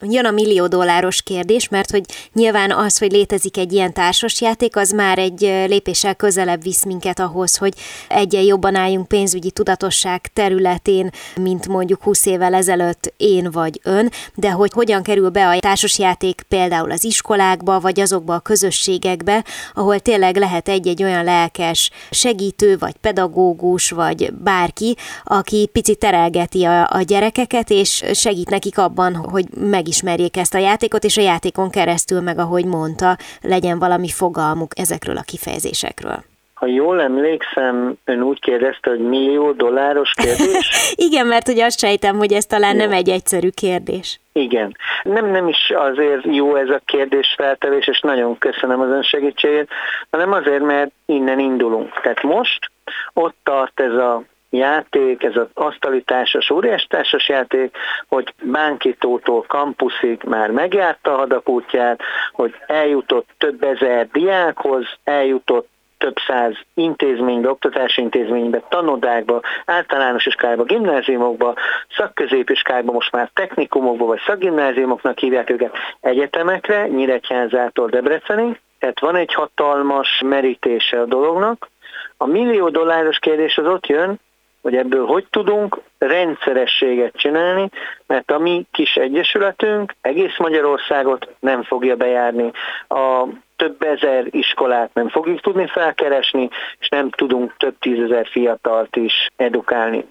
Jön 0.00 0.24
a 0.24 0.30
millió 0.30 0.66
dolláros 0.66 1.22
kérdés, 1.22 1.68
mert 1.68 1.90
hogy 1.90 2.02
nyilván 2.32 2.70
az, 2.70 2.98
hogy 2.98 3.12
létezik 3.12 3.56
egy 3.56 3.72
ilyen 3.72 3.92
társasjáték, 3.92 4.76
az 4.76 4.90
már 4.90 5.18
egy 5.18 5.40
lépéssel 5.66 6.14
közelebb 6.14 6.62
visz 6.62 6.84
minket 6.84 7.18
ahhoz, 7.18 7.56
hogy 7.56 7.72
egyen 8.08 8.42
jobban 8.42 8.74
álljunk 8.74 9.08
pénzügyi 9.08 9.50
tudatosság 9.50 10.20
területén, 10.20 11.10
mint 11.36 11.68
mondjuk 11.68 12.02
20 12.02 12.26
évvel 12.26 12.54
ezelőtt 12.54 13.12
én 13.20 13.50
vagy 13.50 13.80
ön, 13.82 14.10
de 14.34 14.50
hogy 14.50 14.72
hogyan 14.72 15.02
kerül 15.02 15.28
be 15.28 15.48
a 15.48 15.58
társasjáték 15.58 16.42
például 16.48 16.90
az 16.90 17.04
iskolákba, 17.04 17.80
vagy 17.80 18.00
azokba 18.00 18.34
a 18.34 18.40
közösségekbe, 18.40 19.44
ahol 19.74 19.98
tényleg 19.98 20.36
lehet 20.36 20.68
egy-egy 20.68 21.02
olyan 21.02 21.24
lelkes 21.24 21.90
segítő, 22.10 22.78
vagy 22.78 22.96
pedagógus, 22.96 23.90
vagy 23.90 24.32
bárki, 24.32 24.96
aki 25.24 25.68
picit 25.72 25.98
terelgeti 25.98 26.64
a, 26.64 26.88
a 26.90 27.02
gyerekeket, 27.02 27.70
és 27.70 28.04
segít 28.12 28.50
nekik 28.50 28.78
abban, 28.78 29.14
hogy 29.14 29.46
megismerjék 29.54 30.36
ezt 30.36 30.54
a 30.54 30.58
játékot, 30.58 31.04
és 31.04 31.16
a 31.16 31.20
játékon 31.20 31.70
keresztül 31.70 32.20
meg, 32.20 32.38
ahogy 32.38 32.64
mondta, 32.64 33.18
legyen 33.40 33.78
valami 33.78 34.08
fogalmuk 34.08 34.78
ezekről 34.78 35.16
a 35.16 35.22
kifejezésekről. 35.22 36.29
Ha 36.60 36.66
jól 36.66 37.00
emlékszem, 37.00 37.94
ön 38.04 38.22
úgy 38.22 38.40
kérdezte, 38.40 38.90
hogy 38.90 38.98
millió 38.98 39.52
dolláros 39.52 40.12
kérdés? 40.12 40.70
Igen, 41.08 41.26
mert 41.26 41.46
hogy 41.46 41.60
azt 41.60 41.78
sejtem, 41.78 42.16
hogy 42.16 42.32
ez 42.32 42.46
talán 42.46 42.74
jó. 42.74 42.78
nem 42.78 42.92
egy 42.92 43.08
egyszerű 43.08 43.48
kérdés. 43.48 44.20
Igen. 44.32 44.76
Nem, 45.02 45.30
nem 45.30 45.48
is 45.48 45.72
azért 45.74 46.24
jó 46.24 46.56
ez 46.56 46.68
a 46.68 46.80
kérdés 46.84 47.34
feltevés, 47.36 47.86
és 47.86 48.00
nagyon 48.00 48.38
köszönöm 48.38 48.80
az 48.80 48.88
ön 48.88 49.02
segítségét, 49.02 49.68
hanem 50.10 50.32
azért, 50.32 50.62
mert 50.62 50.90
innen 51.06 51.38
indulunk. 51.38 52.00
Tehát 52.00 52.22
most 52.22 52.70
ott 53.12 53.36
tart 53.42 53.80
ez 53.80 53.92
a 53.92 54.22
játék, 54.50 55.22
ez 55.22 55.36
az 55.36 55.46
asztali 55.54 56.02
társas, 56.02 56.50
óriás 56.50 56.86
társas 56.88 57.28
játék, 57.28 57.76
hogy 58.08 58.34
Bánkítótól 58.42 59.42
kampuszig 59.42 60.22
már 60.24 60.50
megjárta 60.50 61.14
a 61.14 61.18
hadapútját, 61.18 62.00
hogy 62.32 62.54
eljutott 62.66 63.28
több 63.38 63.62
ezer 63.62 64.08
diákhoz, 64.12 64.86
eljutott 65.04 65.68
több 66.00 66.16
száz 66.26 66.52
intézménybe, 66.74 67.50
oktatási 67.50 68.00
intézménybe, 68.00 68.62
tanodákba, 68.68 69.40
általános 69.64 70.26
iskolába, 70.26 70.62
gimnáziumokba, 70.62 71.54
szakközépiskákba, 71.96 72.92
most 72.92 73.12
már 73.12 73.30
technikumokba 73.34 74.04
vagy 74.04 74.20
szakgimnáziumoknak 74.26 75.18
hívják 75.18 75.50
őket, 75.50 75.76
egyetemekre, 76.00 76.86
Nyíregyházától 76.86 77.88
Debrecenig, 77.88 78.60
tehát 78.78 79.00
van 79.00 79.16
egy 79.16 79.34
hatalmas 79.34 80.22
merítése 80.24 81.00
a 81.00 81.04
dolognak. 81.04 81.68
A 82.16 82.26
millió 82.26 82.68
dolláros 82.68 83.18
kérdés 83.18 83.58
az 83.58 83.66
ott 83.66 83.86
jön, 83.86 84.20
hogy 84.62 84.76
ebből 84.76 85.06
hogy 85.06 85.26
tudunk 85.30 85.80
rendszerességet 85.98 87.16
csinálni, 87.16 87.68
mert 88.06 88.30
a 88.30 88.38
mi 88.38 88.66
kis 88.72 88.96
egyesületünk 88.96 89.94
egész 90.00 90.38
Magyarországot 90.38 91.28
nem 91.40 91.62
fogja 91.62 91.96
bejárni. 91.96 92.50
A 92.88 93.24
több 93.60 93.82
ezer 93.82 94.26
iskolát 94.30 94.94
nem 94.94 95.08
fogjuk 95.08 95.40
tudni 95.40 95.66
felkeresni, 95.66 96.48
és 96.78 96.88
nem 96.88 97.10
tudunk 97.10 97.54
több 97.56 97.74
tízezer 97.78 98.26
fiatalt 98.26 98.96
is 98.96 99.26
edukálni. 99.36 100.04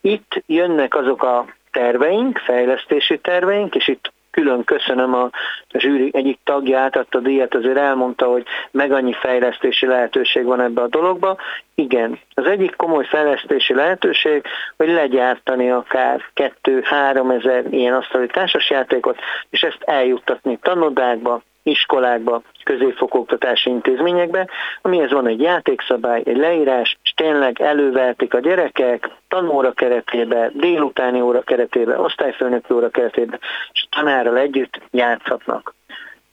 Itt 0.00 0.42
jönnek 0.46 0.94
azok 0.94 1.22
a 1.22 1.46
terveink, 1.70 2.38
fejlesztési 2.38 3.18
terveink, 3.18 3.74
és 3.74 3.88
itt 3.88 4.12
külön 4.30 4.64
köszönöm 4.64 5.14
a 5.14 5.30
zsűri 5.72 6.10
egyik 6.12 6.38
tagja 6.44 6.78
átadta 6.78 7.18
a 7.18 7.20
díjat, 7.20 7.54
azért 7.54 7.76
elmondta, 7.76 8.26
hogy 8.26 8.44
meg 8.70 8.92
annyi 8.92 9.12
fejlesztési 9.12 9.86
lehetőség 9.86 10.44
van 10.44 10.60
ebbe 10.60 10.82
a 10.82 10.88
dologba. 10.88 11.36
Igen, 11.74 12.18
az 12.34 12.44
egyik 12.44 12.76
komoly 12.76 13.04
fejlesztési 13.04 13.74
lehetőség, 13.74 14.42
hogy 14.76 14.88
legyártani 14.88 15.70
akár 15.70 16.20
2-3 16.34 17.40
ezer 17.40 17.64
ilyen 17.70 17.94
asztali 17.94 18.26
társasjátékot, 18.26 19.18
és 19.50 19.62
ezt 19.62 19.82
eljuttatni 19.84 20.58
tanodákba, 20.62 21.42
iskolákba, 21.62 22.42
középfokoktatási 22.64 23.70
intézményekbe, 23.70 24.48
amihez 24.82 25.10
van 25.10 25.26
egy 25.26 25.40
játékszabály, 25.40 26.22
egy 26.24 26.36
leírás, 26.36 26.98
és 27.02 27.12
tényleg 27.16 27.60
előveltik 27.60 28.34
a 28.34 28.40
gyerekek 28.40 29.10
tanóra 29.28 29.72
keretébe, 29.72 30.50
délutáni 30.54 31.20
óra 31.20 31.40
keretébe, 31.40 31.98
osztályfőnöki 31.98 32.74
óra 32.74 32.90
keretébe, 32.90 33.38
és 33.72 33.86
tanárral 33.90 34.38
együtt 34.38 34.80
játszhatnak. 34.90 35.74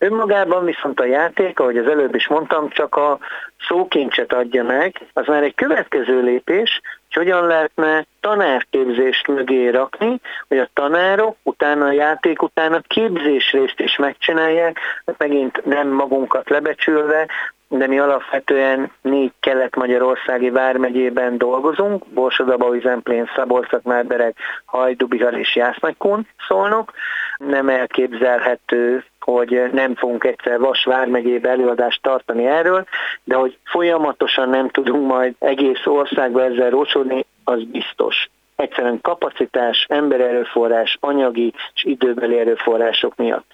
Önmagában 0.01 0.65
viszont 0.65 0.99
a 0.99 1.05
játék, 1.05 1.59
ahogy 1.59 1.77
az 1.77 1.87
előbb 1.87 2.15
is 2.15 2.27
mondtam, 2.27 2.69
csak 2.69 2.95
a 2.95 3.19
szókincset 3.67 4.33
adja 4.33 4.63
meg, 4.63 4.95
az 5.13 5.27
már 5.27 5.43
egy 5.43 5.55
következő 5.55 6.21
lépés, 6.21 6.81
hogy 7.09 7.23
hogyan 7.23 7.47
lehetne 7.47 8.05
tanárképzést 8.19 9.27
mögé 9.27 9.67
rakni, 9.67 10.19
hogy 10.47 10.57
a 10.57 10.69
tanárok 10.73 11.35
utána 11.43 11.85
a 11.85 11.91
játék 11.91 12.41
után 12.41 12.73
a 12.73 12.81
képzésrészt 12.87 13.79
is 13.79 13.95
megcsinálják, 13.95 14.79
megint 15.17 15.65
nem 15.65 15.87
magunkat 15.87 16.49
lebecsülve, 16.49 17.27
de 17.67 17.87
mi 17.87 17.99
alapvetően 17.99 18.91
négy 19.01 19.31
kelet-magyarországi 19.39 20.49
vármegyében 20.49 21.37
dolgozunk, 21.37 22.05
Borsodaba, 22.07 22.79
Zemplén, 22.79 23.29
Szabolcs, 23.35 23.69
Márbereg, 23.83 24.35
Hajdubihar 24.65 25.33
és 25.33 25.55
Jásznagykun 25.55 26.27
szólnok. 26.47 26.93
Nem 27.37 27.69
elképzelhető, 27.69 29.03
hogy 29.19 29.69
nem 29.71 29.95
fogunk 29.95 30.23
egyszer 30.23 30.59
Vas 30.59 30.83
vármegyébe 30.83 31.49
előadást 31.49 32.01
tartani 32.01 32.45
erről, 32.45 32.85
de 33.23 33.35
hogy 33.35 33.57
folyamatosan 33.63 34.49
nem 34.49 34.69
tudunk 34.69 35.07
majd 35.07 35.35
egész 35.39 35.85
országba 35.85 36.43
ezzel 36.43 36.69
rocsodni, 36.69 37.25
az 37.43 37.63
biztos. 37.63 38.29
Egyszerűen 38.55 39.01
kapacitás, 39.01 39.85
embererőforrás, 39.89 40.97
anyagi 40.99 41.53
és 41.73 41.83
időbeli 41.83 42.37
erőforrások 42.37 43.15
miatt 43.15 43.45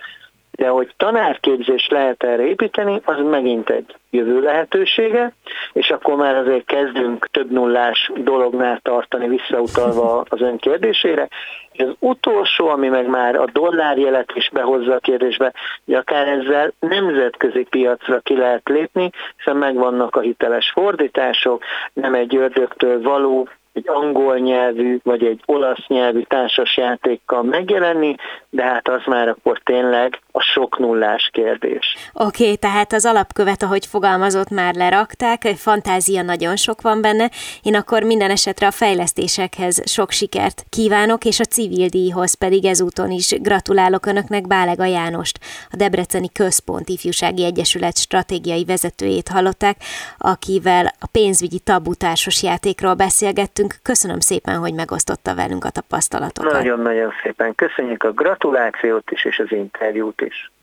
de 0.55 0.67
hogy 0.67 0.93
tanárképzést 0.97 1.91
lehet 1.91 2.23
erre 2.23 2.43
építeni, 2.43 3.01
az 3.05 3.15
megint 3.29 3.69
egy 3.69 3.95
jövő 4.09 4.39
lehetősége, 4.41 5.33
és 5.73 5.89
akkor 5.89 6.15
már 6.15 6.35
azért 6.35 6.65
kezdünk 6.65 7.27
több 7.31 7.51
nullás 7.51 8.11
dolognál 8.15 8.79
tartani 8.83 9.27
visszautalva 9.27 10.25
az 10.29 10.41
ön 10.41 10.57
kérdésére. 10.57 11.27
És 11.71 11.83
az 11.83 11.93
utolsó, 11.99 12.67
ami 12.67 12.87
meg 12.87 13.07
már 13.07 13.35
a 13.35 13.45
dollárjelet 13.53 14.31
is 14.33 14.49
behozza 14.53 14.93
a 14.93 14.99
kérdésbe, 14.99 15.53
hogy 15.85 15.93
akár 15.93 16.27
ezzel 16.27 16.73
nemzetközi 16.79 17.63
piacra 17.69 18.19
ki 18.19 18.37
lehet 18.37 18.69
lépni, 18.69 19.09
hiszen 19.37 19.57
megvannak 19.57 20.15
a 20.15 20.19
hiteles 20.19 20.71
fordítások, 20.71 21.63
nem 21.93 22.13
egy 22.13 22.35
ördögtől 22.35 23.01
való 23.01 23.47
egy 23.73 23.89
angol 23.89 24.37
nyelvű 24.37 24.97
vagy 25.03 25.25
egy 25.25 25.41
olasz 25.45 25.87
nyelvű 25.87 26.21
társasjátékkal 26.21 27.43
megjelenni, 27.43 28.15
de 28.49 28.63
hát 28.63 28.87
az 28.87 29.01
már 29.05 29.27
akkor 29.27 29.59
tényleg 29.63 30.19
a 30.35 30.41
sok 30.41 30.79
nullás 30.79 31.29
kérdés. 31.33 31.95
Oké, 32.13 32.43
okay, 32.43 32.57
tehát 32.57 32.93
az 32.93 33.05
alapkövet, 33.05 33.63
ahogy 33.63 33.85
fogalmazott, 33.85 34.49
már 34.49 34.75
lerakták, 34.75 35.41
fantázia 35.41 36.21
nagyon 36.21 36.55
sok 36.55 36.81
van 36.81 37.01
benne. 37.01 37.29
Én 37.61 37.75
akkor 37.75 38.03
minden 38.03 38.29
esetre 38.29 38.67
a 38.67 38.71
fejlesztésekhez 38.71 39.91
sok 39.91 40.11
sikert 40.11 40.63
kívánok, 40.69 41.25
és 41.25 41.39
a 41.39 41.43
civil 41.43 41.87
díjhoz 41.87 42.33
pedig 42.33 42.65
ezúton 42.65 43.11
is 43.11 43.29
gratulálok 43.41 44.05
Önöknek 44.05 44.47
Bálega 44.47 44.85
Jánost, 44.85 45.39
a 45.71 45.75
Debreceni 45.75 46.31
Központ 46.31 46.89
Ifjúsági 46.89 47.45
Egyesület 47.45 47.97
stratégiai 47.97 48.65
vezetőjét 48.65 49.27
hallották, 49.27 49.75
akivel 50.17 50.85
a 50.99 51.07
pénzügyi 51.11 51.59
tabu 51.59 51.93
társas 51.93 52.43
játékról 52.43 52.93
beszélgettünk. 52.93 53.75
Köszönöm 53.81 54.19
szépen, 54.19 54.57
hogy 54.57 54.73
megosztotta 54.73 55.35
velünk 55.35 55.63
a 55.65 55.69
tapasztalatokat. 55.69 56.51
Nagyon-nagyon 56.51 57.11
szépen 57.23 57.55
köszönjük 57.55 58.03
a 58.03 58.11
gratulációt 58.11 59.11
is, 59.11 59.25
és 59.25 59.39
az 59.39 59.51
interjút 59.51 60.23
is. 60.25 60.53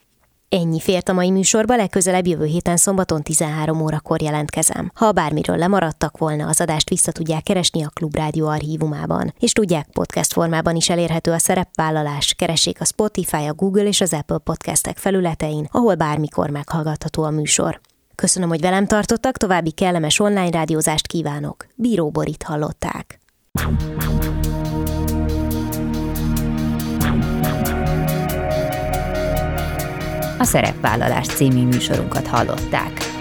Ennyi 0.49 0.81
fért 0.81 1.09
a 1.09 1.13
mai 1.13 1.31
műsorba, 1.31 1.77
legközelebb 1.77 2.27
jövő 2.27 2.45
héten 2.45 2.77
szombaton 2.77 3.23
13 3.23 3.81
órakor 3.81 4.23
jelentkezem. 4.23 4.91
Ha 4.95 5.13
bármiről 5.13 5.57
lemaradtak 5.57 6.19
volna, 6.19 6.49
az 6.49 6.61
adást 6.61 6.89
vissza 6.89 7.13
tudják 7.13 7.43
keresni 7.43 7.85
a 7.85 7.91
Klubrádió 7.95 8.47
archívumában. 8.47 9.35
És 9.39 9.53
tudják, 9.53 9.87
podcast 9.93 10.33
formában 10.33 10.77
is 10.77 10.89
elérhető 10.89 11.31
a 11.31 11.39
szerepvállalás. 11.39 12.35
Keressék 12.35 12.81
a 12.81 12.85
Spotify, 12.85 13.47
a 13.47 13.55
Google 13.55 13.87
és 13.87 14.01
az 14.01 14.13
Apple 14.13 14.39
podcastek 14.39 14.99
felületein, 14.99 15.69
ahol 15.71 15.95
bármikor 15.95 16.51
meghallgatható 16.51 17.23
a 17.23 17.31
műsor. 17.31 17.81
Köszönöm, 18.15 18.49
hogy 18.49 18.61
velem 18.61 18.87
tartottak, 18.87 19.37
további 19.37 19.71
kellemes 19.71 20.21
online 20.21 20.51
rádiózást 20.51 21.07
kívánok. 21.07 21.67
Bíró 21.75 22.11
Borit 22.11 22.43
hallották. 22.43 23.21
A 30.43 30.45
Szerepvállalás 30.45 31.27
című 31.27 31.67
műsorunkat 31.67 32.27
hallották. 32.27 33.12